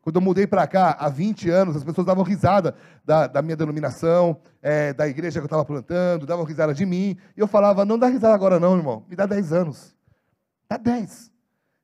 [0.00, 3.54] Quando eu mudei para cá, há 20 anos, as pessoas davam risada da, da minha
[3.54, 7.16] denominação, é, da igreja que eu estava plantando, davam risada de mim.
[7.36, 9.04] E eu falava, não dá risada agora não, irmão.
[9.08, 9.94] Me dá 10 anos.
[10.68, 11.30] Dá 10.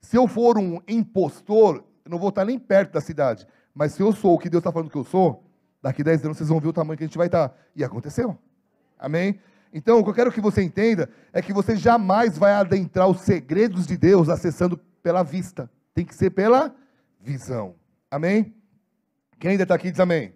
[0.00, 3.46] Se eu for um impostor, eu não vou estar nem perto da cidade.
[3.74, 5.44] Mas se eu sou o que Deus está falando que eu sou,
[5.82, 7.54] daqui 10 anos vocês vão ver o tamanho que a gente vai estar.
[7.76, 8.36] E aconteceu.
[8.98, 9.38] Amém?
[9.72, 13.20] Então, o que eu quero que você entenda é que você jamais vai adentrar os
[13.20, 15.70] segredos de Deus acessando pela vista.
[15.94, 16.74] Tem que ser pela
[17.20, 17.74] visão.
[18.10, 18.54] Amém?
[19.38, 20.34] Quem ainda está aqui diz amém.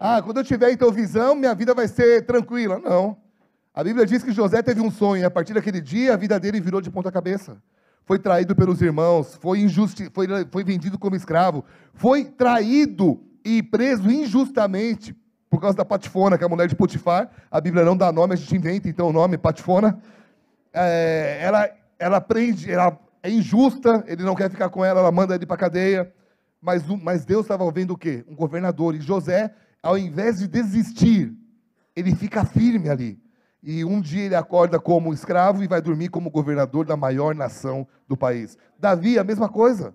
[0.00, 2.78] Ah, quando eu tiver então visão, minha vida vai ser tranquila.
[2.78, 3.18] Não.
[3.74, 6.40] A Bíblia diz que José teve um sonho e a partir daquele dia a vida
[6.40, 7.62] dele virou de ponta cabeça.
[8.06, 14.08] Foi traído pelos irmãos, foi, injusti foi, foi vendido como escravo, foi traído e preso
[14.08, 15.14] injustamente
[15.50, 17.28] por causa da Patifona, que é a mulher de Potifar.
[17.50, 20.00] A Bíblia não dá nome, a gente inventa então o nome, Patifona.
[20.72, 25.34] É, ela, ela prende, ela é injusta, ele não quer ficar com ela, ela manda
[25.34, 26.12] ele para a cadeia.
[26.62, 28.24] Mas, mas Deus estava vendo o quê?
[28.28, 28.94] Um governador.
[28.94, 31.34] E José, ao invés de desistir,
[31.94, 33.18] ele fica firme ali.
[33.62, 37.86] E um dia ele acorda como escravo e vai dormir como governador da maior nação
[38.06, 38.56] do país.
[38.78, 39.94] Davi, a mesma coisa.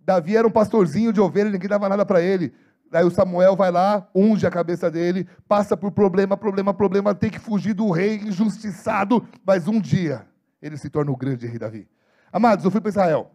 [0.00, 2.54] Davi era um pastorzinho de ovelha, ninguém dava nada para ele.
[2.92, 7.30] Aí o Samuel vai lá, unge a cabeça dele, passa por problema, problema, problema, tem
[7.30, 10.26] que fugir do rei injustiçado, mas um dia
[10.62, 11.88] ele se torna o grande rei Davi.
[12.32, 13.30] Amados, eu fui para Israel.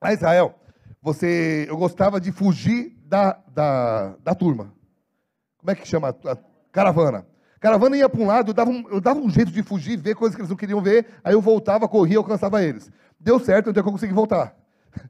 [0.00, 0.54] A Israel,
[1.02, 4.72] você, eu gostava de fugir da, da, da turma.
[5.58, 6.08] Como é que chama?
[6.08, 6.38] A
[6.70, 7.26] caravana.
[7.60, 10.14] Caravana ia para um lado, eu dava um, eu dava um jeito de fugir, ver
[10.14, 12.90] coisas que eles não queriam ver, aí eu voltava, corria, alcançava eles.
[13.18, 14.54] Deu certo, então eu consegui voltar.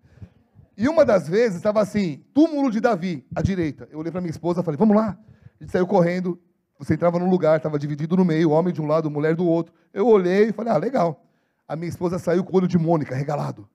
[0.78, 3.88] E uma das vezes estava assim, túmulo de Davi, à direita.
[3.90, 5.16] Eu olhei para minha esposa e falei, vamos lá.
[5.58, 6.38] A gente saiu correndo,
[6.78, 9.72] Você entrava num lugar, estava dividido no meio, homem de um lado, mulher do outro.
[9.94, 11.24] Eu olhei e falei, ah, legal.
[11.66, 13.66] A minha esposa saiu com o olho de Mônica, regalado.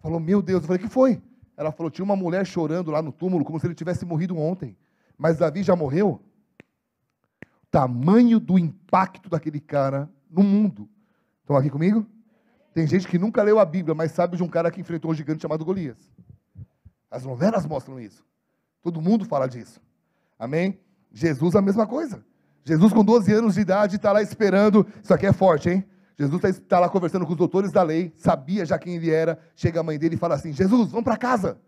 [0.00, 0.62] Falou, meu Deus.
[0.62, 1.20] Eu falei, que foi?
[1.56, 4.76] Ela falou, tinha uma mulher chorando lá no túmulo, como se ele tivesse morrido ontem.
[5.18, 6.22] Mas Davi já morreu?
[7.70, 10.88] Tamanho do impacto daquele cara no mundo.
[11.40, 12.06] Estão aqui comigo?
[12.74, 15.14] Tem gente que nunca leu a Bíblia, mas sabe de um cara que enfrentou um
[15.14, 15.98] gigante chamado Golias.
[17.10, 18.24] As novelas mostram isso.
[18.82, 19.80] Todo mundo fala disso.
[20.38, 20.78] Amém?
[21.12, 22.24] Jesus a mesma coisa.
[22.64, 24.86] Jesus com 12 anos de idade está lá esperando.
[25.02, 25.84] Isso aqui é forte, hein?
[26.18, 29.38] Jesus está tá lá conversando com os doutores da lei, sabia já quem ele era.
[29.54, 31.58] Chega a mãe dele e fala assim: Jesus, vamos para casa.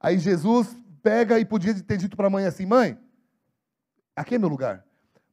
[0.00, 2.98] Aí Jesus pega e podia ter dito para a mãe assim: Mãe,
[4.16, 4.84] aqui é meu lugar.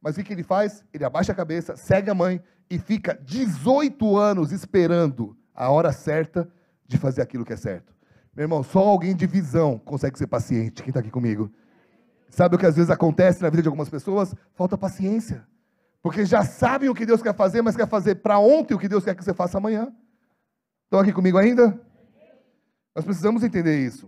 [0.06, 0.86] Mas o que ele faz?
[0.94, 2.40] Ele abaixa a cabeça, segue a mãe
[2.70, 6.48] e fica 18 anos esperando a hora certa
[6.86, 7.92] de fazer aquilo que é certo.
[8.36, 10.84] Meu irmão, só alguém de visão consegue ser paciente.
[10.84, 11.52] Quem está aqui comigo?
[12.30, 14.36] Sabe o que às vezes acontece na vida de algumas pessoas?
[14.54, 15.44] Falta paciência.
[16.04, 18.88] Porque já sabem o que Deus quer fazer, mas quer fazer para ontem o que
[18.88, 19.92] Deus quer que você faça amanhã.
[20.84, 21.82] Estão aqui comigo ainda?
[22.94, 24.08] Nós precisamos entender isso.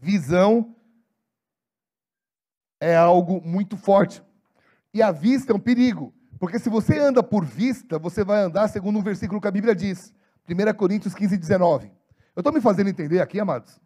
[0.00, 0.76] Visão
[2.80, 4.22] é algo muito forte.
[4.94, 8.68] E a vista é um perigo, porque se você anda por vista, você vai andar
[8.68, 10.14] segundo um versículo que a Bíblia diz,
[10.48, 11.90] 1 Coríntios 15, 19.
[12.34, 13.80] Eu estou me fazendo entender aqui, amados?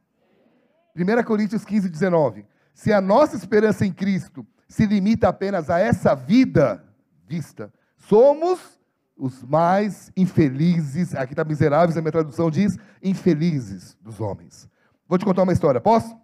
[0.96, 2.46] 1 Coríntios 15, 19.
[2.74, 6.82] Se a nossa esperança em Cristo se limita apenas a essa vida
[7.26, 8.80] vista, somos
[9.16, 14.68] os mais infelizes, aqui está miseráveis, a minha tradução diz, infelizes dos homens.
[15.08, 16.14] Vou te contar uma história, posso?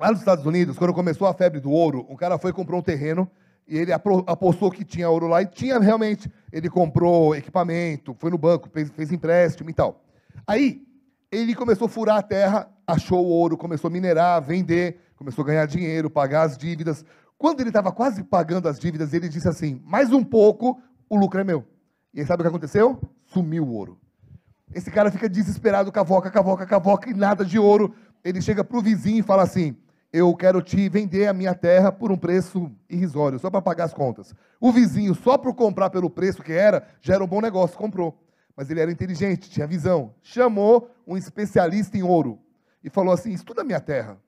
[0.00, 2.78] Lá nos Estados Unidos, quando começou a febre do ouro, um cara foi e comprou
[2.78, 3.28] um terreno
[3.66, 6.30] e ele apostou que tinha ouro lá e tinha realmente.
[6.52, 10.04] Ele comprou equipamento, foi no banco, fez, fez empréstimo e tal.
[10.46, 10.86] Aí,
[11.32, 15.48] ele começou a furar a terra, achou o ouro, começou a minerar, vender, começou a
[15.48, 17.04] ganhar dinheiro, pagar as dívidas.
[17.36, 20.80] Quando ele estava quase pagando as dívidas, ele disse assim: mais um pouco,
[21.10, 21.66] o lucro é meu.
[22.14, 23.00] E aí sabe o que aconteceu?
[23.26, 23.98] Sumiu o ouro.
[24.72, 27.92] Esse cara fica desesperado, cavoca, cavoca, cavoca, e nada de ouro.
[28.24, 29.76] Ele chega para o vizinho e fala assim:
[30.12, 33.92] eu quero te vender a minha terra por um preço irrisório, só para pagar as
[33.92, 34.34] contas.
[34.60, 38.18] O vizinho, só por comprar pelo preço que era, já era um bom negócio, comprou.
[38.56, 40.14] Mas ele era inteligente, tinha visão.
[40.22, 42.40] Chamou um especialista em ouro
[42.82, 44.18] e falou assim: estuda a minha terra.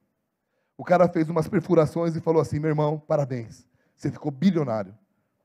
[0.77, 3.66] O cara fez umas perfurações e falou assim: meu irmão, parabéns,
[3.97, 4.95] você ficou bilionário.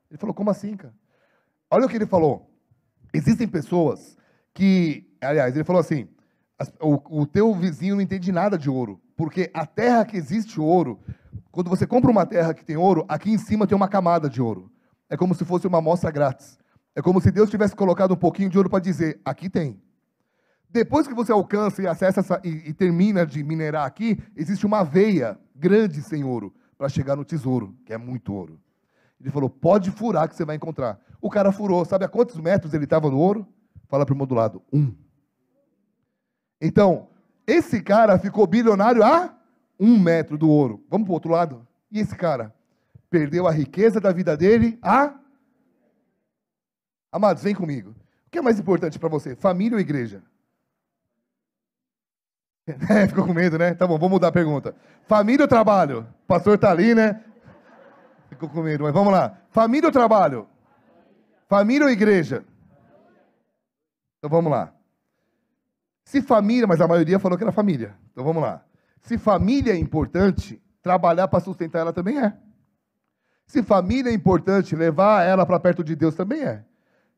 [0.10, 0.94] Ele falou: como assim, cara?
[1.72, 2.50] Olha o que ele falou.
[3.14, 4.18] Existem pessoas
[4.54, 6.08] que, aliás, ele falou assim:
[6.82, 9.02] o, o teu vizinho não entende nada de ouro.
[9.16, 11.00] Porque a terra que existe ouro,
[11.52, 14.42] quando você compra uma terra que tem ouro, aqui em cima tem uma camada de
[14.42, 14.72] ouro.
[15.10, 16.58] É como se fosse uma amostra grátis.
[16.96, 19.82] É como se Deus tivesse colocado um pouquinho de ouro para dizer: aqui tem.
[20.70, 24.84] Depois que você alcança e acessa essa, e, e termina de minerar aqui, existe uma
[24.84, 28.60] veia grande sem ouro para chegar no tesouro, que é muito ouro.
[29.20, 31.00] Ele falou: pode furar que você vai encontrar.
[31.22, 31.84] O cara furou.
[31.86, 33.48] Sabe a quantos metros ele estava no ouro?
[33.88, 34.94] Fala para o irmão do lado: um.
[36.60, 37.08] Então,
[37.46, 39.36] esse cara ficou bilionário a
[39.80, 40.84] um metro do ouro.
[40.90, 41.68] Vamos para o outro lado?
[41.92, 42.54] E esse cara
[43.10, 45.14] perdeu a riqueza da vida dele a.
[47.12, 47.92] Amados, vem comigo.
[48.28, 50.22] O que é mais importante para você, família ou igreja?
[52.90, 53.76] É, ficou com medo, né?
[53.76, 54.76] Tá bom, vamos mudar a pergunta.
[55.08, 56.00] Família ou trabalho?
[56.24, 57.24] O pastor tá ali, né?
[58.28, 59.38] Ficou com medo, mas vamos lá.
[59.52, 60.48] Família ou trabalho?
[61.48, 62.44] Família ou igreja?
[64.18, 64.74] Então vamos lá.
[66.06, 67.96] Se família, mas a maioria falou que era família.
[68.12, 68.64] Então vamos lá.
[69.02, 72.38] Se família é importante, trabalhar para sustentar ela também é.
[73.48, 76.64] Se família é importante, levar ela para perto de Deus também é.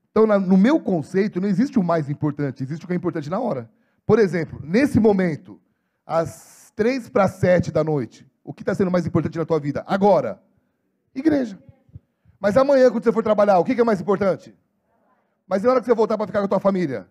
[0.10, 3.40] Então, no meu conceito, não existe o mais importante, existe o que é importante na
[3.40, 3.70] hora.
[4.06, 5.62] Por exemplo, nesse momento,
[6.06, 9.84] às três para sete da noite, o que está sendo mais importante na tua vida?
[9.86, 10.42] Agora,
[11.14, 11.60] igreja.
[12.40, 14.56] Mas amanhã, quando você for trabalhar, o que é mais importante?
[15.46, 17.08] Mas na hora que você voltar para ficar com a tua família?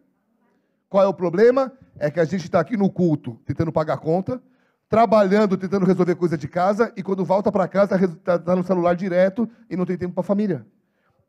[0.96, 1.70] Qual é o problema?
[1.98, 4.40] É que a gente está aqui no culto tentando pagar conta,
[4.88, 8.96] trabalhando, tentando resolver coisa de casa, e quando volta para casa, está tá no celular
[8.96, 10.66] direto e não tem tempo para a família.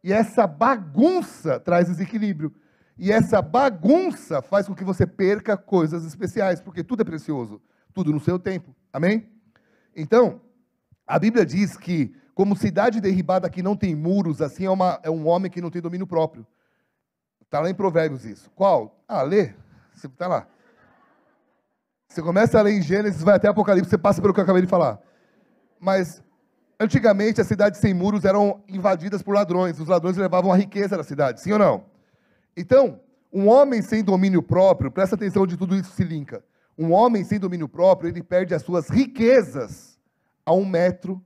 [0.02, 2.56] E essa bagunça traz desequilíbrio.
[2.98, 7.62] E essa bagunça faz com que você perca coisas especiais, porque tudo é precioso,
[7.94, 8.74] tudo no seu tempo.
[8.94, 9.28] Amém?
[9.94, 10.40] Então,
[11.06, 15.10] a Bíblia diz que, como cidade derribada que não tem muros, assim é, uma, é
[15.10, 16.48] um homem que não tem domínio próprio.
[17.48, 18.52] Está lá em Provérbios isso.
[18.52, 19.02] Qual?
[19.08, 19.54] Ah, lê.
[19.96, 20.46] Você está lá.
[22.10, 24.62] Você começa a ler em Gênesis, vai até Apocalipse, você passa pelo que eu acabei
[24.62, 25.00] de falar.
[25.80, 26.22] Mas,
[26.80, 29.80] antigamente, as cidades sem muros eram invadidas por ladrões.
[29.80, 31.86] Os ladrões levavam a riqueza da cidade, sim ou não?
[32.56, 33.00] Então,
[33.32, 36.44] um homem sem domínio próprio, presta atenção onde tudo isso se linka.
[36.78, 39.98] Um homem sem domínio próprio, ele perde as suas riquezas
[40.46, 41.24] a um metro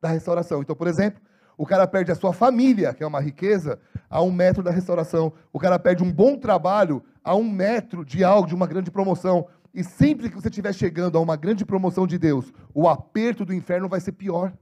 [0.00, 0.60] da restauração.
[0.60, 1.22] Então, por exemplo,
[1.56, 5.32] o cara perde a sua família, que é uma riqueza, a um metro da restauração.
[5.52, 9.46] O cara perde um bom trabalho a um metro de algo, de uma grande promoção.
[9.74, 13.52] E sempre que você estiver chegando a uma grande promoção de Deus, o aperto do
[13.52, 14.52] inferno vai ser pior.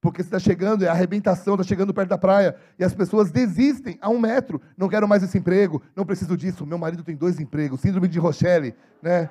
[0.00, 2.54] Porque você está chegando, é arrebentação, está chegando perto da praia.
[2.78, 4.60] E as pessoas desistem a um metro.
[4.76, 6.66] Não quero mais esse emprego, não preciso disso.
[6.66, 9.30] Meu marido tem dois empregos, síndrome de Rochelle, né?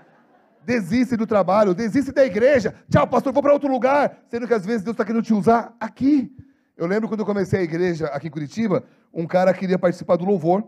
[0.65, 2.73] Desiste do trabalho, desiste da igreja.
[2.89, 4.17] Tchau, pastor, vou para outro lugar.
[4.27, 6.35] Sendo que às vezes Deus está querendo te usar aqui.
[6.77, 8.83] Eu lembro quando eu comecei a igreja aqui em Curitiba,
[9.13, 10.67] um cara queria participar do louvor,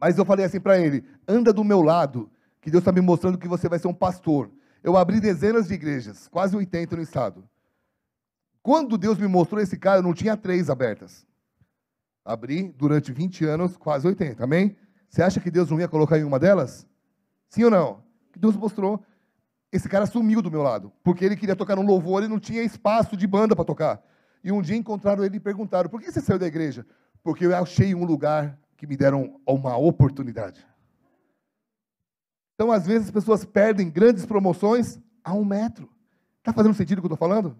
[0.00, 3.38] mas eu falei assim para ele: anda do meu lado, que Deus está me mostrando
[3.38, 4.50] que você vai ser um pastor.
[4.82, 7.48] Eu abri dezenas de igrejas, quase 80 no estado.
[8.62, 11.26] Quando Deus me mostrou esse cara, eu não tinha três abertas.
[12.24, 14.76] Abri durante 20 anos, quase 80, amém?
[15.08, 16.86] Você acha que Deus não ia colocar em uma delas?
[17.48, 18.02] Sim ou não?
[18.36, 19.04] Deus mostrou.
[19.70, 22.62] Esse cara sumiu do meu lado, porque ele queria tocar no louvor e não tinha
[22.62, 24.02] espaço de banda para tocar.
[24.42, 26.86] E um dia encontraram ele e perguntaram: por que você saiu da igreja?
[27.22, 30.66] Porque eu achei um lugar que me deram uma oportunidade.
[32.54, 35.90] Então, às vezes, as pessoas perdem grandes promoções a um metro.
[36.38, 37.56] Está fazendo sentido o que eu estou falando?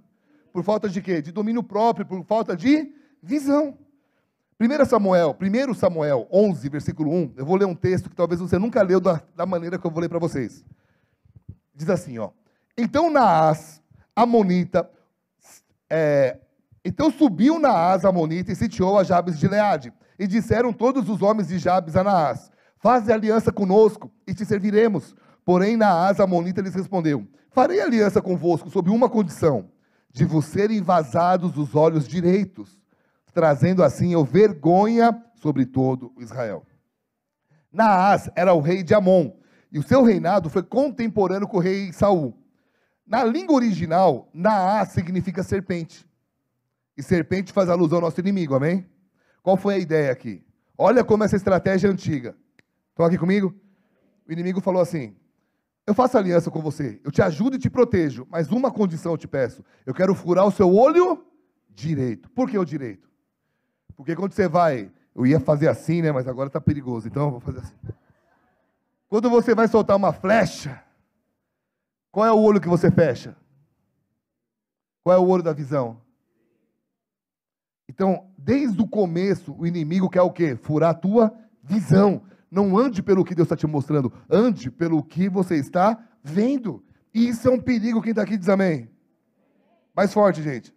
[0.53, 1.23] Por falta de quê?
[1.23, 2.93] De domínio próprio, por falta de
[3.23, 3.79] visão.
[4.61, 8.59] 1 Samuel, 1 Samuel 11, versículo 1, eu vou ler um texto que talvez você
[8.59, 10.65] nunca leu da, da maneira que eu vou ler para vocês.
[11.75, 12.31] Diz assim, ó.
[12.79, 13.83] Então Naás,
[14.15, 14.89] Amonita,
[15.91, 16.39] é,
[16.85, 19.93] então subiu Naás, Amonita, e sitiou a Jabes de Leade.
[20.19, 25.15] E disseram todos os homens de Jabes a Naás: Faze aliança conosco e te serviremos.
[25.45, 29.71] Porém, Naás, Amonita, lhes respondeu: Farei aliança convosco sob uma condição:
[30.11, 32.79] de vos serem vazados os olhos direitos,
[33.33, 36.65] trazendo assim eu vergonha sobre todo Israel.
[37.73, 39.33] Naás era o rei de Amon,
[39.71, 42.37] e o seu reinado foi contemporâneo com o rei Saul.
[43.07, 46.07] Na língua original, Naás significa serpente.
[46.97, 48.87] E serpente faz alusão ao nosso inimigo, amém?
[49.43, 50.45] Qual foi a ideia aqui?
[50.77, 52.37] Olha como essa estratégia é antiga.
[52.91, 53.55] Estão aqui comigo?
[54.29, 55.17] O inimigo falou assim:
[55.87, 59.19] Eu faço aliança com você, eu te ajudo e te protejo, mas uma condição eu
[59.19, 61.25] te peço: eu quero furar o seu olho
[61.71, 62.29] direito.
[62.31, 63.11] Por que o direito?
[63.97, 66.13] Porque quando você vai, eu ia fazer assim, né?
[66.13, 67.75] Mas agora está perigoso, então eu vou fazer assim.
[69.09, 70.83] Quando você vai soltar uma flecha,
[72.11, 73.37] qual é o olho que você fecha?
[75.03, 76.02] Qual é o olho da visão?
[77.95, 80.57] Então, desde o começo, o inimigo quer o quê?
[80.57, 81.31] Furar a tua
[81.63, 82.23] visão.
[82.51, 86.83] Não ande pelo que Deus está te mostrando, ande pelo que você está vendo.
[87.13, 88.01] E isso é um perigo.
[88.01, 88.89] Quem está aqui diz amém.
[89.95, 90.75] Mais forte, gente.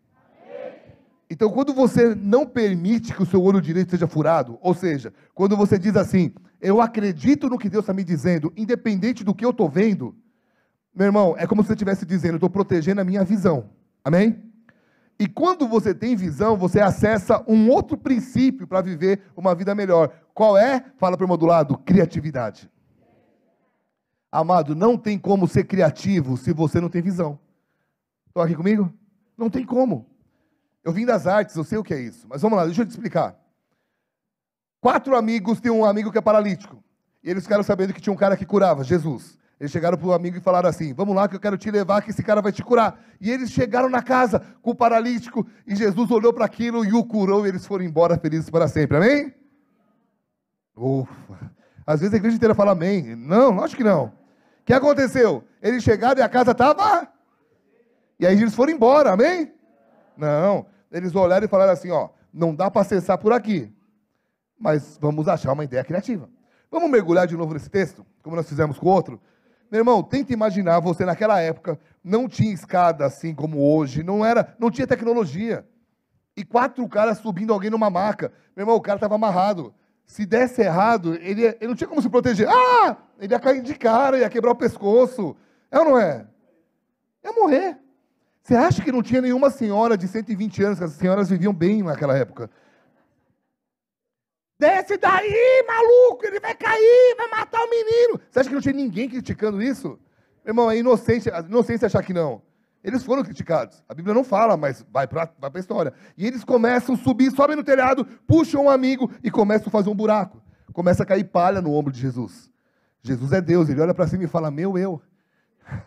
[1.30, 5.56] Então, quando você não permite que o seu olho direito seja furado, ou seja, quando
[5.56, 9.52] você diz assim, eu acredito no que Deus está me dizendo, independente do que eu
[9.52, 10.14] estou vendo,
[10.94, 13.70] meu irmão, é como se você estivesse dizendo, eu estou protegendo a minha visão.
[14.04, 14.45] Amém?
[15.18, 20.10] E quando você tem visão, você acessa um outro princípio para viver uma vida melhor.
[20.34, 20.84] Qual é?
[20.98, 22.70] Fala para o do lado: criatividade.
[24.32, 27.40] Amado, não tem como ser criativo se você não tem visão.
[28.28, 28.94] Estão aqui comigo?
[29.38, 30.06] Não tem como.
[30.84, 32.28] Eu vim das artes, eu sei o que é isso.
[32.30, 33.40] Mas vamos lá, deixa eu te explicar.
[34.82, 36.84] Quatro amigos têm um amigo que é paralítico.
[37.24, 39.38] E eles ficaram sabendo que tinha um cara que curava, Jesus.
[39.60, 42.02] Eles chegaram para o amigo e falaram assim: Vamos lá, que eu quero te levar,
[42.02, 43.00] que esse cara vai te curar.
[43.22, 47.04] E eles chegaram na casa com o paralítico, e Jesus olhou para aquilo e o
[47.06, 48.98] curou, e eles foram embora felizes para sempre.
[48.98, 49.34] Amém?
[50.76, 51.52] Ufa.
[51.88, 53.16] Às vezes a igreja inteira fala amém.
[53.16, 54.06] Não, acho que não.
[54.06, 55.44] O que aconteceu?
[55.62, 57.08] Eles chegaram e a casa estava.
[58.20, 59.54] E aí eles foram embora, amém?
[60.18, 60.66] Não.
[60.92, 63.72] Eles olharam e falaram assim: Ó, não dá para acessar por aqui,
[64.60, 66.30] mas vamos achar uma ideia criativa.
[66.70, 69.22] Vamos mergulhar de novo nesse texto, como nós fizemos com o outro?
[69.76, 74.56] Meu irmão, tenta imaginar, você naquela época não tinha escada assim como hoje, não era,
[74.58, 75.66] não tinha tecnologia.
[76.34, 78.32] E quatro caras subindo alguém numa maca.
[78.56, 79.74] Meu irmão, o cara estava amarrado.
[80.06, 82.48] Se desse errado, ele, ele não tinha como se proteger.
[82.48, 82.96] Ah!
[83.20, 85.36] Ele ia cair de cara, ia quebrar o pescoço.
[85.70, 86.26] É ou não é?
[87.22, 87.78] Ia morrer.
[88.44, 91.84] Você acha que não tinha nenhuma senhora de 120 anos, que as senhoras viviam bem
[91.84, 92.50] naquela época?
[94.58, 98.20] Desce daí, maluco, ele vai cair, vai matar o menino.
[98.30, 100.00] Você acha que não tinha ninguém criticando isso?
[100.44, 102.42] Meu irmão, é inocente, inocência achar que não.
[102.84, 103.84] Eles foram criticados.
[103.90, 105.92] A Bíblia não fala, mas vai para vai a história.
[106.16, 109.90] E eles começam a subir, sobem no telhado, puxam um amigo e começam a fazer
[109.90, 110.42] um buraco.
[110.72, 112.50] Começa a cair palha no ombro de Jesus.
[113.02, 115.02] Jesus é Deus, ele olha para cima e fala, meu eu.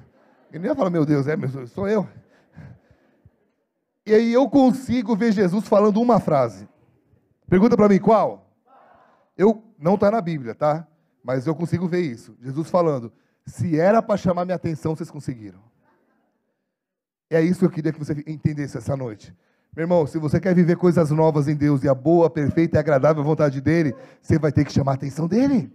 [0.52, 2.08] Ele nem fala, meu Deus, é, meu, sou eu.
[4.06, 6.66] E aí eu consigo ver Jesus falando uma frase.
[7.46, 8.47] Pergunta para mim qual?
[9.38, 10.86] Eu não está na Bíblia, tá?
[11.22, 12.36] Mas eu consigo ver isso.
[12.42, 13.12] Jesus falando:
[13.46, 15.60] se era para chamar minha atenção, vocês conseguiram.
[17.30, 19.34] É isso que eu queria que você entendesse essa noite.
[19.76, 22.80] Meu irmão, se você quer viver coisas novas em Deus e a boa, perfeita e
[22.80, 25.70] agradável vontade dele, você vai ter que chamar a atenção dele.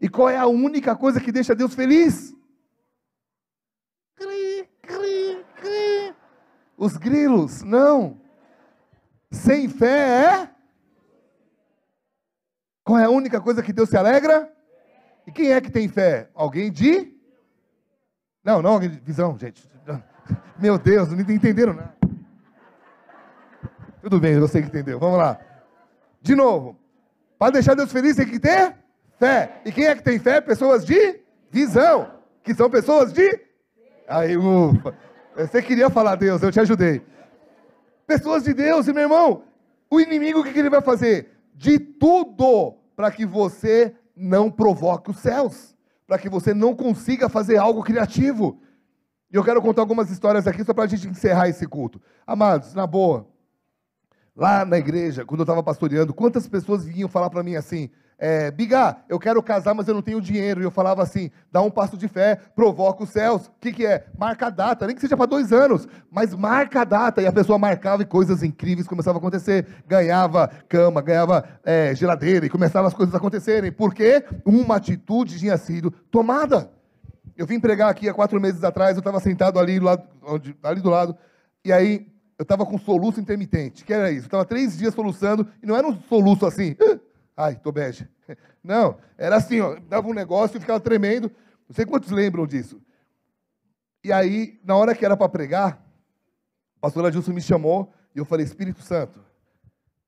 [0.00, 2.34] E qual é a única coisa que deixa Deus feliz?
[4.16, 6.14] Cri, cri, cri.
[6.76, 8.20] Os grilos, não.
[9.30, 10.50] Sem fé é?
[12.90, 14.50] Qual é a única coisa que Deus se alegra?
[15.24, 16.28] E quem é que tem fé?
[16.34, 17.14] Alguém de?
[18.42, 19.62] Não, não, visão, gente.
[20.58, 21.94] Meu Deus, não entenderam nada.
[24.02, 24.98] Tudo bem, você que entendeu.
[24.98, 25.38] Vamos lá.
[26.20, 26.76] De novo.
[27.38, 28.74] Para deixar Deus feliz tem que ter
[29.20, 29.60] fé.
[29.64, 30.40] E quem é que tem fé?
[30.40, 32.10] Pessoas de visão.
[32.42, 33.40] Que são pessoas de.
[34.08, 34.96] Aí, ufa.
[35.36, 37.00] Você queria falar Deus, eu te ajudei.
[38.04, 39.44] Pessoas de Deus, e meu irmão,
[39.88, 41.30] o inimigo o que, que ele vai fazer?
[41.54, 45.74] De tudo para que você não provoque os céus,
[46.06, 48.60] para que você não consiga fazer algo criativo.
[49.32, 51.98] E eu quero contar algumas histórias aqui só para a gente encerrar esse culto.
[52.26, 53.26] Amados, na boa,
[54.36, 57.88] lá na igreja, quando eu estava pastoreando, quantas pessoas vinham falar para mim assim:
[58.22, 60.60] é, Biga, eu quero casar, mas eu não tenho dinheiro.
[60.60, 63.46] E eu falava assim: dá um passo de fé, provoca os céus.
[63.46, 64.04] O que, que é?
[64.18, 67.22] Marca a data, nem que seja para dois anos, mas marca a data.
[67.22, 69.66] E a pessoa marcava e coisas incríveis começavam a acontecer.
[69.88, 73.72] Ganhava cama, ganhava é, geladeira e começavam as coisas a acontecerem.
[73.72, 76.70] Porque uma atitude tinha sido tomada.
[77.38, 80.02] Eu vim pregar aqui há quatro meses atrás, eu estava sentado ali do lado,
[80.62, 81.16] ali do lado,
[81.64, 82.06] e aí
[82.38, 83.82] eu estava com soluço intermitente.
[83.82, 84.24] que era isso?
[84.24, 86.76] Eu estava três dias soluçando, e não era um soluço assim.
[87.40, 88.06] Ai, tô bege.
[88.62, 91.32] Não, era assim, ó, dava um negócio e ficava tremendo.
[91.66, 92.78] Não sei quantos lembram disso.
[94.04, 95.82] E aí, na hora que era para pregar,
[96.76, 99.20] o pastor Adilson me chamou e eu falei, Espírito Santo,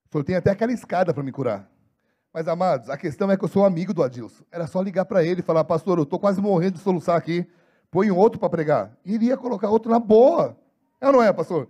[0.05, 1.70] o senhor tem até aquela escada para me curar.
[2.35, 4.45] Mas, amados, a questão é que eu sou amigo do Adilson.
[4.53, 7.47] Era só ligar para ele e falar, pastor, eu estou quase morrendo de soluçar aqui,
[7.91, 8.95] põe outro para pregar.
[9.07, 10.55] E iria colocar outro na boa.
[11.01, 11.66] É ou não é, pastor?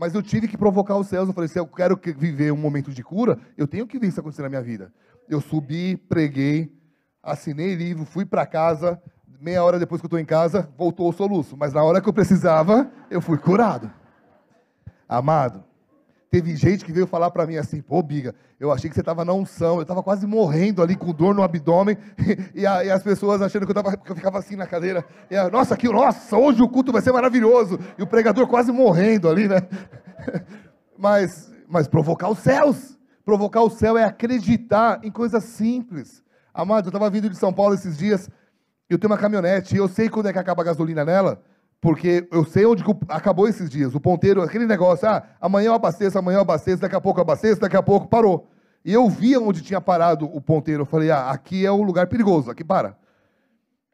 [0.00, 1.28] Mas eu tive que provocar os céus.
[1.28, 4.18] Eu falei, se eu quero viver um momento de cura, eu tenho que ver isso
[4.18, 4.90] acontecer na minha vida.
[5.28, 6.74] Eu subi, preguei,
[7.22, 8.98] assinei livro, fui para casa.
[9.38, 11.54] Meia hora depois que eu estou em casa, voltou o soluço.
[11.54, 13.92] Mas na hora que eu precisava, eu fui curado.
[15.06, 15.62] Amado,
[16.30, 19.24] teve gente que veio falar para mim assim, pô, Biga, eu achei que você estava
[19.24, 21.98] na unção, eu estava quase morrendo ali com dor no abdômen,
[22.54, 25.04] e, a, e as pessoas achando que eu, tava, que eu ficava assim na cadeira,
[25.32, 29.28] a, nossa, aqui, nossa, hoje o culto vai ser maravilhoso, e o pregador quase morrendo
[29.28, 29.60] ali, né?
[30.96, 36.22] Mas, mas provocar os céus, provocar o céu é acreditar em coisas simples.
[36.52, 38.28] Amado, eu estava vindo de São Paulo esses dias,
[38.86, 41.42] eu tenho uma caminhonete, e eu sei quando é que acaba a gasolina nela,
[41.80, 43.94] porque eu sei onde acabou esses dias.
[43.94, 47.22] O ponteiro, aquele negócio, ah, amanhã eu abasteço, amanhã eu abasteço, daqui a pouco eu
[47.22, 48.50] abasteço, daqui a pouco parou.
[48.84, 50.82] E eu via onde tinha parado o ponteiro.
[50.82, 52.96] Eu falei, ah, aqui é um lugar perigoso, aqui para.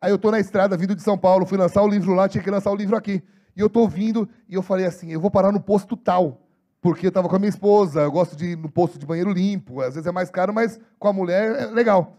[0.00, 2.42] Aí eu estou na estrada, vindo de São Paulo, fui lançar o livro lá, tinha
[2.42, 3.22] que lançar o livro aqui.
[3.56, 6.42] E eu estou vindo, e eu falei assim, eu vou parar no posto tal.
[6.80, 9.32] Porque eu estava com a minha esposa, eu gosto de ir no posto de banheiro
[9.32, 9.80] limpo.
[9.80, 12.16] Às vezes é mais caro, mas com a mulher é legal.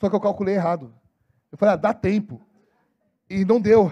[0.00, 0.92] Só que eu calculei errado.
[1.50, 2.40] Eu falei, ah, dá tempo.
[3.30, 3.90] E não deu.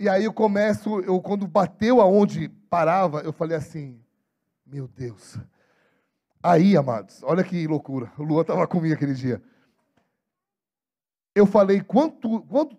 [0.00, 4.00] E aí eu começo, eu quando bateu aonde parava, eu falei assim,
[4.64, 5.36] meu Deus.
[6.42, 8.10] Aí, amados, olha que loucura.
[8.16, 9.42] O Luan estava comigo aquele dia.
[11.34, 12.76] Eu falei, quanto, quanto,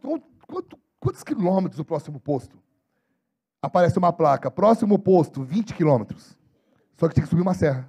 [0.48, 2.58] quanto, quantos quilômetros o próximo posto?
[3.62, 6.36] Aparece uma placa, próximo posto, 20 quilômetros.
[6.98, 7.88] Só que tinha que subir uma serra.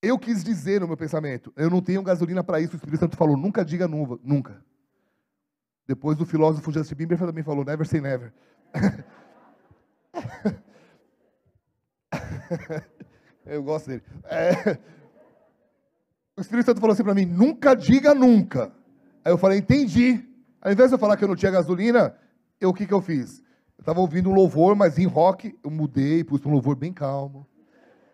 [0.00, 2.72] Eu quis dizer no meu pensamento, eu não tenho gasolina para isso.
[2.72, 4.64] O Espírito Santo falou, nunca diga nunca.
[5.88, 8.30] Depois o filósofo Justin Bieber também falou, never say never.
[13.46, 14.02] Eu gosto dele.
[14.24, 14.76] É...
[16.36, 18.70] O Espírito Santo falou assim para mim, nunca diga nunca.
[19.24, 20.22] Aí eu falei, entendi.
[20.60, 22.14] Ao invés de eu falar que eu não tinha gasolina,
[22.60, 23.38] eu, o que, que eu fiz?
[23.78, 27.46] Eu estava ouvindo um louvor, mas em rock, eu mudei, pus um louvor bem calmo.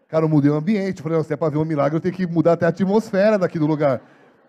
[0.07, 0.99] Cara, eu mudei o ambiente.
[0.99, 3.37] Eu falei, se é para ver um milagre, eu tenho que mudar até a atmosfera
[3.37, 4.01] daqui do lugar.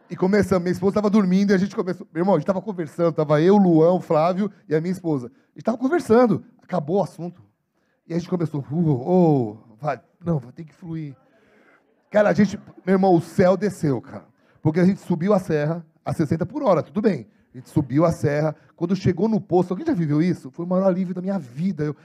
[0.09, 2.07] E começamos, minha esposa estava dormindo e a gente começou.
[2.13, 5.27] Meu irmão, a gente estava conversando, estava eu, Luan, o Flávio e a minha esposa.
[5.27, 7.41] A gente estava conversando, acabou o assunto.
[8.07, 11.15] E a gente começou, uh, oh, vai, não, vai ter que fluir.
[12.11, 14.25] Cara, a gente, meu irmão, o céu desceu, cara.
[14.61, 17.27] Porque a gente subiu a serra a 60 por hora, tudo bem.
[17.51, 18.55] A gente subiu a serra.
[18.75, 20.51] Quando chegou no posto, alguém já viveu isso?
[20.51, 21.83] Foi o maior alívio da minha vida.
[21.83, 21.95] Eu...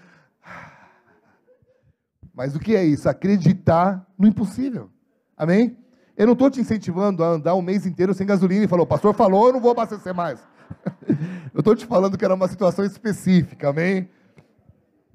[2.33, 3.09] Mas o que é isso?
[3.09, 4.89] Acreditar no impossível.
[5.37, 5.77] Amém?
[6.21, 8.87] Eu não estou te incentivando a andar um mês inteiro sem gasolina e falou, o
[8.87, 10.39] pastor falou, eu não vou abastecer mais.
[11.55, 14.07] eu estou te falando que era uma situação específica, amém?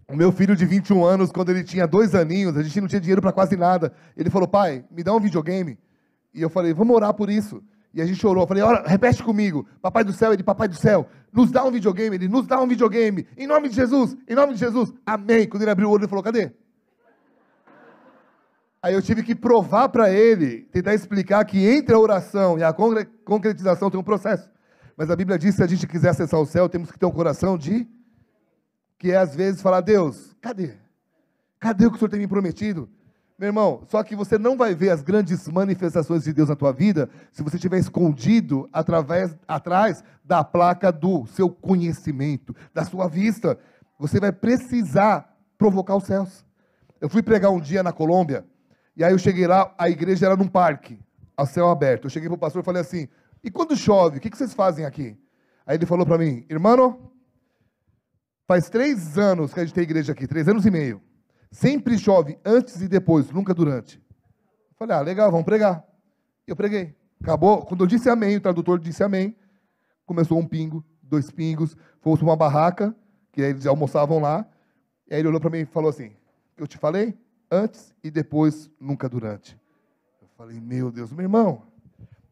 [0.09, 2.99] O meu filho de 21 anos, quando ele tinha dois aninhos, a gente não tinha
[2.99, 3.93] dinheiro para quase nada.
[4.17, 5.77] Ele falou, pai, me dá um videogame.
[6.33, 7.61] E eu falei, vamos orar por isso.
[7.93, 8.41] E a gente chorou.
[8.41, 9.67] Eu falei, olha, repete comigo.
[9.83, 12.15] Papai do céu, ele, papai do céu, nos dá um videogame.
[12.15, 13.27] Ele, nos dá um videogame.
[13.37, 14.91] Em nome de Jesus, em nome de Jesus.
[15.05, 15.47] Amém.
[15.47, 16.51] Quando ele abriu o olho, ele falou, cadê?
[18.85, 22.71] Aí eu tive que provar para ele, tentar explicar que entre a oração e a
[22.71, 24.47] concretização tem um processo.
[24.95, 27.07] Mas a Bíblia diz que se a gente quiser acessar o céu, temos que ter
[27.07, 27.87] um coração de.
[28.99, 30.75] Que é às vezes falar, Deus, cadê?
[31.59, 32.87] Cadê o que o Senhor tem me prometido?
[33.39, 36.71] Meu irmão, só que você não vai ver as grandes manifestações de Deus na tua
[36.71, 43.57] vida se você estiver escondido através, atrás da placa do seu conhecimento, da sua vista.
[43.97, 46.45] Você vai precisar provocar os céus.
[47.01, 48.45] Eu fui pregar um dia na Colômbia,
[48.95, 50.99] e aí eu cheguei lá, a igreja era num parque,
[51.35, 52.05] a céu aberto.
[52.05, 53.07] Eu cheguei para o pastor e falei assim:
[53.43, 55.17] e quando chove, o que, que vocês fazem aqui?
[55.65, 57.11] Aí ele falou para mim: irmão,
[58.47, 61.01] faz três anos que a gente tem igreja aqui, três anos e meio.
[61.51, 63.97] Sempre chove antes e depois, nunca durante.
[63.97, 65.85] Eu falei, ah, legal, vamos pregar.
[66.45, 66.95] Eu preguei.
[67.21, 67.65] Acabou.
[67.65, 69.35] Quando eu disse amém, o tradutor disse amém.
[70.05, 71.77] Começou um pingo, dois pingos.
[72.01, 72.95] Fomos para uma barraca,
[73.31, 74.45] que eles almoçavam lá.
[75.09, 76.11] E aí ele olhou para mim e falou assim:
[76.57, 77.17] Eu te falei?
[77.55, 79.57] Antes e depois, nunca durante.
[80.21, 81.63] Eu falei, meu Deus, meu irmão.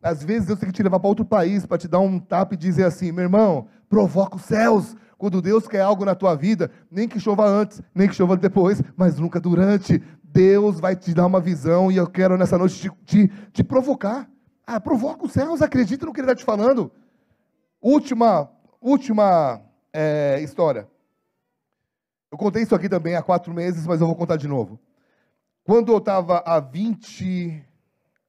[0.02, 2.56] Às vezes Deus tem que te levar para outro país para te dar um tapa
[2.56, 6.70] e dizer assim: meu irmão, provoca os céus, quando Deus quer algo na tua vida,
[6.92, 10.04] nem que chova antes, nem que chova depois, mas nunca durante.
[10.22, 14.30] Deus vai te dar uma visão e eu quero nessa noite te, te, te provocar.
[14.68, 16.92] Ah, provoca os céus, acredita no que Ele está te falando.
[17.82, 18.50] Última,
[18.82, 19.62] última
[19.94, 20.88] é, história.
[22.32, 24.80] Eu contei isso aqui também há quatro meses, mas eu vou contar de novo.
[25.64, 27.64] Quando eu estava há 20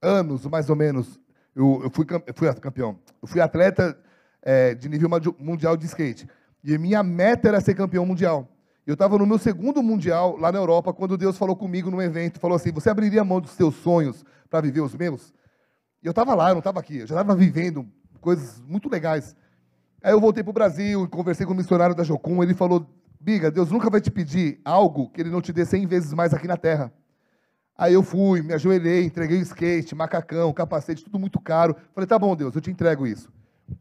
[0.01, 1.19] anos, mais ou menos,
[1.53, 2.97] eu, eu, fui, eu fui campeão.
[3.21, 3.97] Eu fui atleta
[4.41, 6.27] é, de nível mundial de skate.
[6.63, 8.47] E minha meta era ser campeão mundial.
[8.87, 12.39] Eu estava no meu segundo mundial lá na Europa, quando Deus falou comigo num evento,
[12.39, 15.33] falou assim: Você abriria mão dos seus sonhos para viver os meus?
[16.01, 17.87] E eu estava lá, eu não estava aqui, eu já estava vivendo
[18.21, 19.35] coisas muito legais.
[20.03, 22.43] Aí eu voltei para o Brasil e conversei com o missionário da Jocum.
[22.43, 22.87] Ele falou:
[23.19, 26.33] Biga, Deus nunca vai te pedir algo que ele não te dê cem vezes mais
[26.33, 26.93] aqui na terra.
[27.77, 31.75] Aí eu fui, me ajoelhei, entreguei skate, macacão, capacete, tudo muito caro.
[31.93, 33.29] Falei: Tá bom, Deus, eu te entrego isso.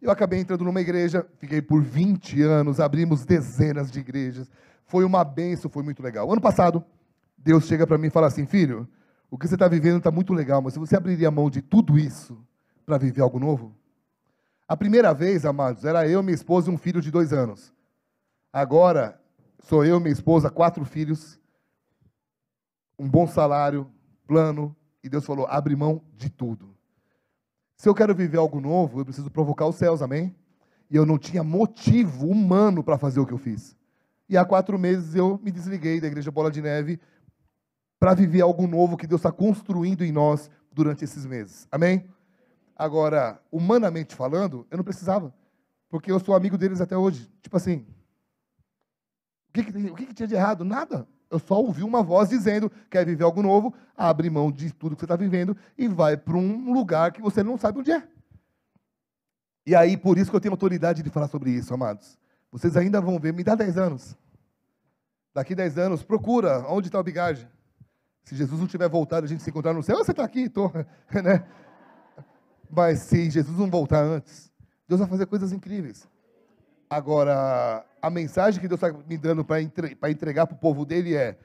[0.01, 4.51] Eu acabei entrando numa igreja, fiquei por 20 anos, abrimos dezenas de igrejas.
[4.86, 6.30] Foi uma benção, foi muito legal.
[6.30, 6.84] Ano passado,
[7.38, 8.88] Deus chega para mim e fala assim: Filho,
[9.30, 11.62] o que você está vivendo está muito legal, mas se você abriria a mão de
[11.62, 12.36] tudo isso
[12.84, 13.76] para viver algo novo?
[14.66, 17.72] A primeira vez, amados, era eu, minha esposa e um filho de dois anos.
[18.53, 19.20] Agora,
[19.61, 21.38] sou eu, minha esposa, quatro filhos,
[22.99, 23.90] um bom salário,
[24.26, 26.74] plano, e Deus falou: abre mão de tudo.
[27.76, 30.34] Se eu quero viver algo novo, eu preciso provocar os céus, amém?
[30.90, 33.76] E eu não tinha motivo humano para fazer o que eu fiz.
[34.28, 36.99] E há quatro meses eu me desliguei da Igreja Bola de Neve
[37.99, 41.68] para viver algo novo que Deus está construindo em nós durante esses meses.
[41.70, 42.09] Amém?
[42.76, 45.34] Agora, humanamente falando, eu não precisava,
[45.88, 47.30] porque eu sou amigo deles até hoje.
[47.42, 47.86] Tipo assim,
[49.49, 50.64] o que, que, o que, que tinha de errado?
[50.64, 51.07] Nada.
[51.35, 53.74] Eu só ouvi uma voz dizendo: quer viver algo novo?
[53.97, 57.43] Abre mão de tudo que você está vivendo e vai para um lugar que você
[57.43, 58.07] não sabe onde é.
[59.66, 62.16] E aí, por isso que eu tenho autoridade de falar sobre isso, amados.
[62.53, 64.16] Vocês ainda vão ver, me dá 10 anos.
[65.35, 67.49] Daqui 10 anos, procura onde está o bigode.
[68.22, 70.70] Se Jesus não tiver voltado, a gente se encontrar no céu, você está aqui, estou.
[71.12, 71.45] Né?
[72.70, 74.53] Mas se Jesus não voltar antes,
[74.87, 76.07] Deus vai fazer coisas incríveis.
[76.89, 79.63] Agora, a mensagem que Deus está me dando para
[80.11, 81.39] entregar para o povo dele é: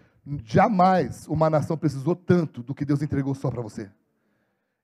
[0.44, 3.90] jamais uma nação precisou tanto do que Deus entregou só para você.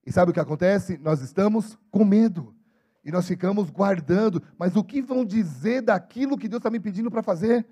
[0.06, 0.98] E sabe o que acontece?
[0.98, 2.56] Nós estamos com medo.
[3.04, 4.42] E nós ficamos guardando.
[4.58, 7.66] Mas o que vão dizer daquilo que Deus está me pedindo para fazer?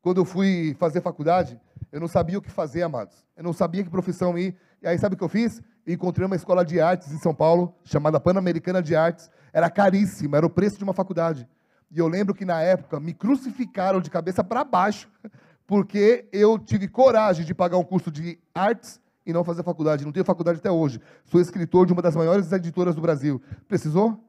[0.00, 1.60] Quando eu fui fazer faculdade,
[1.90, 3.26] eu não sabia o que fazer, amados.
[3.36, 4.54] Eu não sabia que profissão ir.
[4.80, 5.60] E aí, sabe o que eu fiz?
[5.84, 9.28] Eu encontrei uma escola de artes em São Paulo, chamada Pan-Americana de Artes.
[9.52, 11.48] Era caríssima, era o preço de uma faculdade.
[11.94, 15.08] E eu lembro que na época me crucificaram de cabeça para baixo,
[15.64, 20.04] porque eu tive coragem de pagar um curso de artes e não fazer faculdade.
[20.04, 21.00] Não tenho faculdade até hoje.
[21.24, 23.40] Sou escritor de uma das maiores editoras do Brasil.
[23.68, 24.20] Precisou?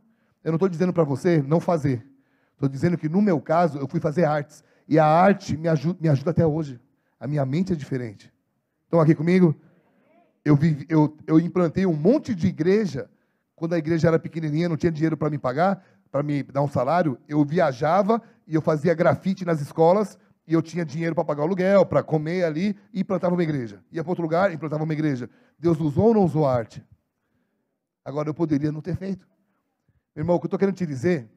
[0.43, 2.05] Eu não estou dizendo para você não fazer.
[2.53, 4.63] Estou dizendo que, no meu caso, eu fui fazer artes.
[4.88, 6.80] E a arte me ajuda, me ajuda até hoje.
[7.20, 8.32] A minha mente é diferente.
[8.84, 9.55] Estão aqui comigo?
[10.45, 13.09] Eu, vivi, eu, eu implantei um monte de igreja.
[13.55, 15.84] Quando a igreja era pequenininha, não tinha dinheiro para me pagar
[16.16, 20.61] para me dar um salário, eu viajava e eu fazia grafite nas escolas e eu
[20.61, 23.84] tinha dinheiro para pagar o aluguel, para comer ali e plantava uma igreja.
[23.91, 25.30] Ia para outro lugar e plantava uma igreja.
[25.59, 26.82] Deus usou ou não usou a arte?
[28.05, 29.28] Agora eu poderia não ter feito.
[30.16, 31.30] Meu irmão, o que eu estou querendo te dizer,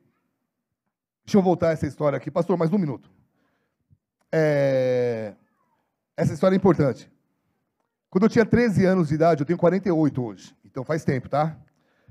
[1.24, 3.10] deixa eu voltar essa história aqui, pastor, mais um minuto.
[4.30, 5.34] É...
[6.16, 7.10] Essa história é importante.
[8.08, 11.58] Quando eu tinha 13 anos de idade, eu tenho 48 hoje, então faz tempo, tá?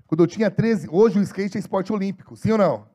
[0.07, 2.87] Quando eu tinha 13, hoje o skate é esporte olímpico, sim ou não?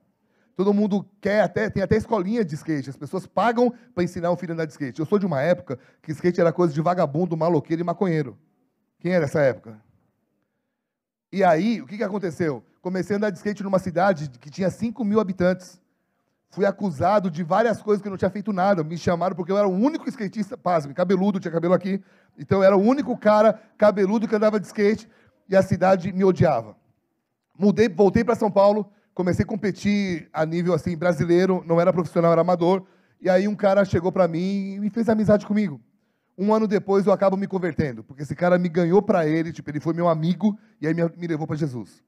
[0.57, 2.91] Todo mundo quer até, tem até escolinha de skate.
[2.91, 5.01] As pessoas pagam para ensinar um filho a andar de skate.
[5.01, 8.39] Eu sou de uma época que skate era coisa de vagabundo, maloqueiro e maconheiro.
[8.99, 9.81] Quem era essa época?
[11.31, 12.63] E aí, o que, que aconteceu?
[12.81, 15.81] Comecei a andar de skate numa cidade que tinha 5 mil habitantes.
[16.51, 18.85] Fui acusado de várias coisas que eu não tinha feito nada.
[18.85, 22.03] Me chamaram porque eu era o único skatista, pasme, cabeludo, tinha cabelo aqui.
[22.39, 25.09] Então eu era o único cara cabeludo que andava de skate
[25.49, 26.77] e a cidade me odiava.
[27.63, 32.33] Mudei, voltei para São Paulo, comecei a competir a nível assim brasileiro, não era profissional,
[32.33, 32.85] era amador.
[33.21, 35.81] E aí um cara chegou para mim e fez amizade comigo.
[36.37, 39.71] Um ano depois eu acabo me convertendo, porque esse cara me ganhou para ele, tipo,
[39.71, 42.03] ele foi meu amigo e aí me, me levou para Jesus.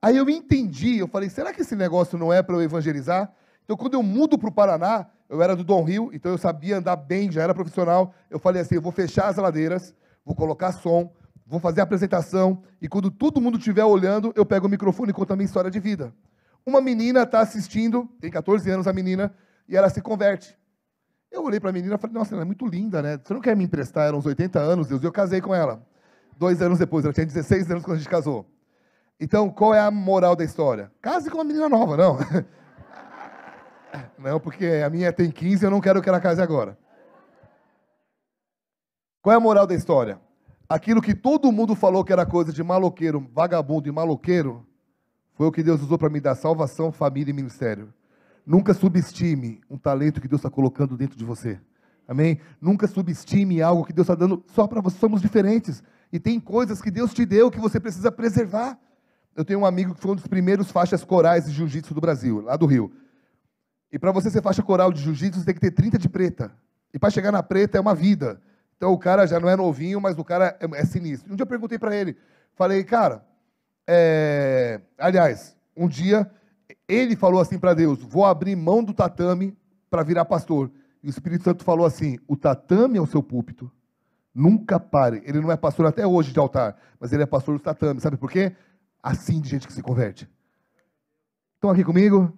[0.00, 3.34] Aí eu entendi, eu falei, será que esse negócio não é para eu evangelizar?
[3.64, 6.78] Então quando eu mudo para o Paraná, eu era do Dom Rio, então eu sabia
[6.78, 8.14] andar bem, já era profissional.
[8.30, 9.92] Eu falei assim, eu vou fechar as ladeiras,
[10.24, 11.12] vou colocar som,
[11.46, 15.14] vou fazer a apresentação e quando todo mundo estiver olhando, eu pego o microfone e
[15.14, 16.12] conto a minha história de vida.
[16.64, 19.32] Uma menina está assistindo, tem 14 anos a menina,
[19.68, 20.58] e ela se converte.
[21.30, 23.20] Eu olhei para a menina e falei, nossa, ela é muito linda, né?
[23.22, 24.08] Você não quer me emprestar?
[24.08, 25.86] Eram uns 80 anos, Deus, e eu casei com ela.
[26.36, 28.46] Dois anos depois, ela tinha 16 anos quando a gente casou.
[29.18, 30.90] Então, qual é a moral da história?
[31.00, 32.18] Case com uma menina nova, não.
[34.18, 36.76] Não, porque a minha tem 15 eu não quero que ela case agora.
[39.22, 40.20] Qual é a moral da história?
[40.68, 44.66] Aquilo que todo mundo falou que era coisa de maloqueiro, vagabundo e maloqueiro,
[45.34, 47.92] foi o que Deus usou para me dar salvação, família e ministério.
[48.44, 51.60] Nunca subestime um talento que Deus está colocando dentro de você.
[52.08, 52.40] Amém?
[52.60, 54.98] Nunca subestime algo que Deus está dando só para você.
[54.98, 55.82] Somos diferentes.
[56.12, 58.78] E tem coisas que Deus te deu que você precisa preservar.
[59.34, 62.40] Eu tenho um amigo que foi um dos primeiros faixas corais de jiu-jitsu do Brasil,
[62.40, 62.90] lá do Rio.
[63.92, 66.52] E para você ser faixa coral de jiu-jitsu, você tem que ter 30 de preta.
[66.94, 68.40] E para chegar na preta é uma vida.
[68.76, 71.32] Então o cara já não é novinho, mas o cara é, é sinistro.
[71.32, 72.16] Um dia eu perguntei para ele,
[72.54, 73.24] falei, cara,
[73.86, 74.80] é...
[74.98, 76.30] aliás, um dia
[76.88, 79.56] ele falou assim para Deus: vou abrir mão do tatame
[79.90, 80.70] para virar pastor.
[81.02, 83.70] E o Espírito Santo falou assim: o tatame é o seu púlpito.
[84.34, 85.22] Nunca pare.
[85.24, 88.00] Ele não é pastor até hoje de altar, mas ele é pastor do tatame.
[88.00, 88.54] Sabe por quê?
[89.02, 90.28] Assim de gente que se converte.
[91.54, 92.36] Estão aqui comigo?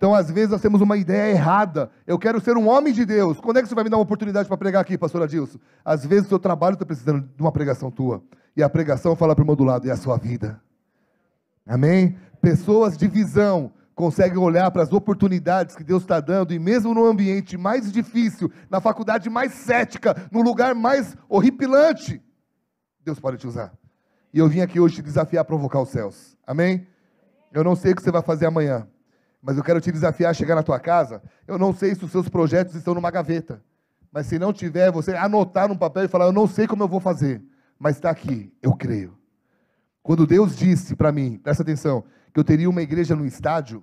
[0.00, 1.90] Então, às vezes, nós temos uma ideia errada.
[2.06, 3.38] Eu quero ser um homem de Deus.
[3.38, 5.58] Quando é que você vai me dar uma oportunidade para pregar aqui, pastor Adilson?
[5.84, 8.22] Às vezes, o seu trabalho está precisando de uma pregação tua.
[8.56, 10.58] E a pregação fala para o do lado, é a sua vida.
[11.66, 12.16] Amém?
[12.40, 17.04] Pessoas de visão conseguem olhar para as oportunidades que Deus está dando, e mesmo no
[17.04, 22.22] ambiente mais difícil, na faculdade mais cética, no lugar mais horripilante,
[23.04, 23.70] Deus pode te usar.
[24.32, 26.38] E eu vim aqui hoje te desafiar a provocar os céus.
[26.46, 26.86] Amém?
[27.52, 28.88] Eu não sei o que você vai fazer amanhã.
[29.42, 31.22] Mas eu quero te desafiar a chegar na tua casa.
[31.46, 33.62] Eu não sei se os seus projetos estão numa gaveta.
[34.12, 36.88] Mas se não tiver, você anotar num papel e falar: Eu não sei como eu
[36.88, 37.42] vou fazer.
[37.78, 39.16] Mas está aqui, eu creio.
[40.02, 43.80] Quando Deus disse para mim, presta atenção, que eu teria uma igreja no estádio.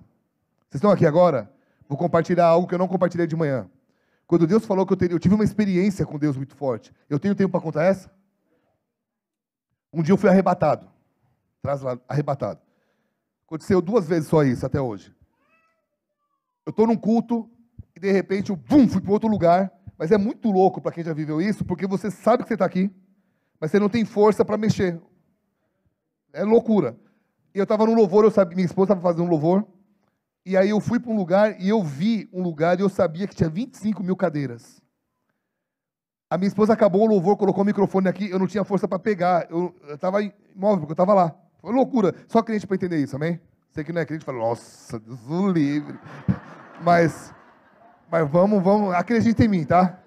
[0.68, 1.50] Vocês estão aqui agora?
[1.88, 3.68] Vou compartilhar algo que eu não compartilhei de manhã.
[4.26, 6.92] Quando Deus falou que eu teria, eu tive uma experiência com Deus muito forte.
[7.08, 8.10] Eu tenho tempo para contar essa?
[9.92, 10.86] Um dia eu fui arrebatado.
[12.06, 12.60] Arrebatado.
[13.46, 15.14] Aconteceu duas vezes só isso até hoje.
[16.68, 17.48] Eu estou num culto
[17.96, 19.72] e de repente eu bum, fui para outro lugar.
[19.96, 22.66] Mas é muito louco para quem já viveu isso, porque você sabe que você está
[22.66, 22.94] aqui,
[23.58, 25.00] mas você não tem força para mexer.
[26.30, 26.94] É loucura.
[27.54, 29.66] Eu estava no louvor, eu sabia, minha esposa estava fazendo um louvor,
[30.44, 33.26] e aí eu fui para um lugar e eu vi um lugar e eu sabia
[33.26, 34.82] que tinha 25 mil cadeiras.
[36.28, 38.98] A minha esposa acabou o louvor, colocou o microfone aqui, eu não tinha força para
[38.98, 39.50] pegar.
[39.50, 41.34] Eu estava imóvel, porque eu estava lá.
[41.62, 42.14] Foi loucura.
[42.28, 43.40] Só crente para entender isso, amém?
[43.70, 45.98] Você que não é crente fala, nossa, Deus o livre.
[46.82, 47.34] Mas,
[48.10, 49.98] mas vamos, vamos, acredita em mim, tá?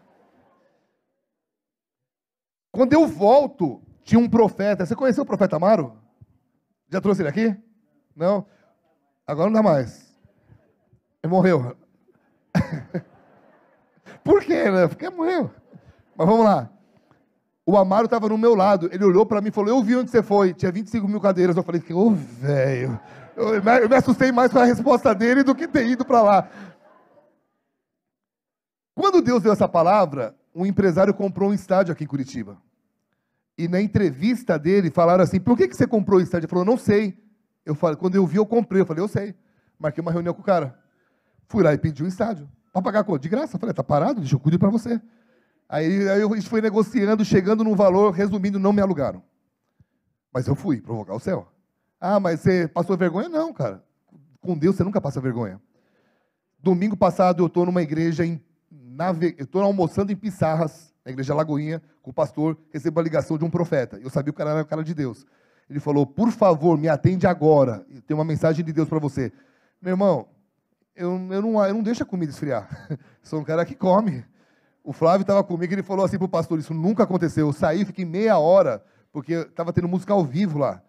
[2.71, 4.85] Quando eu volto, tinha um profeta.
[4.85, 5.97] Você conheceu o profeta Amaro?
[6.89, 7.55] Já trouxe ele aqui?
[8.15, 8.45] Não?
[9.27, 10.15] Agora não dá mais.
[11.23, 11.75] Ele morreu.
[14.23, 14.87] Por quê, né?
[14.87, 15.51] Porque morreu.
[16.15, 16.69] Mas vamos lá.
[17.65, 18.89] O Amaro estava no meu lado.
[18.91, 20.53] Ele olhou para mim e falou: Eu vi onde você foi.
[20.53, 21.55] Tinha 25 mil cadeiras.
[21.55, 22.99] Eu falei: Ô, oh, velho.
[23.35, 26.49] Eu me assustei mais com a resposta dele do que ter ido para lá.
[28.93, 32.61] Quando Deus deu essa palavra, um empresário comprou um estádio aqui em Curitiba.
[33.57, 36.45] E na entrevista dele, falaram assim: por que, que você comprou o estádio?
[36.45, 37.17] Ele falou: não sei.
[37.65, 38.81] Eu falei, quando eu vi, eu comprei.
[38.81, 39.35] Eu falei: eu sei.
[39.79, 40.77] Marquei uma reunião com o cara.
[41.47, 42.49] Fui lá e pedi um estádio.
[42.71, 43.21] Para pagar quanto?
[43.21, 43.55] De graça.
[43.55, 44.19] Eu falei: tá parado?
[44.19, 45.01] Deixa eu cuidar para você.
[45.69, 49.23] Aí, aí a gente foi negociando, chegando num valor, resumindo, não me alugaram.
[50.33, 51.47] Mas eu fui provocar o céu.
[52.01, 53.29] Ah, mas você passou vergonha?
[53.29, 53.83] Não, cara.
[54.41, 55.61] Com Deus você nunca passa vergonha.
[56.57, 59.35] Domingo passado eu estou numa igreja em Nave...
[59.37, 63.45] eu estou almoçando em Pissarras, na igreja Lagoinha, com o pastor, recebo a ligação de
[63.45, 63.99] um profeta.
[64.01, 65.27] Eu sabia que o cara era o cara de Deus.
[65.69, 67.85] Ele falou: Por favor, me atende agora.
[68.07, 69.31] Tem uma mensagem de Deus para você.
[69.79, 70.27] Meu irmão,
[70.95, 72.67] eu, eu, não, eu não deixo a comida esfriar.
[73.21, 74.25] Sou um cara que come.
[74.83, 77.47] O Flávio estava comigo e ele falou assim para o pastor: Isso nunca aconteceu.
[77.47, 80.81] Eu saí, fiquei meia hora, porque estava tendo música ao vivo lá.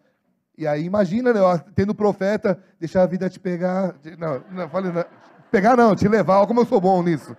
[0.57, 1.41] E aí, imagina, né,
[1.75, 3.95] tendo profeta, deixar a vida te pegar.
[4.19, 5.05] Não, não, falei, não,
[5.51, 7.37] pegar não, te levar, olha como eu sou bom nisso.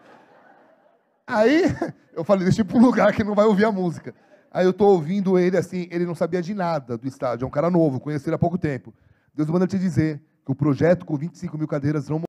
[1.26, 1.64] Aí,
[2.14, 4.14] eu falei, deixa ir para um lugar que não vai ouvir a música.
[4.52, 7.52] Aí eu estou ouvindo ele assim, ele não sabia de nada do estádio, é um
[7.52, 8.94] cara novo, conheci ele há pouco tempo.
[9.34, 12.20] Deus manda te dizer que o projeto com 25 mil cadeiras não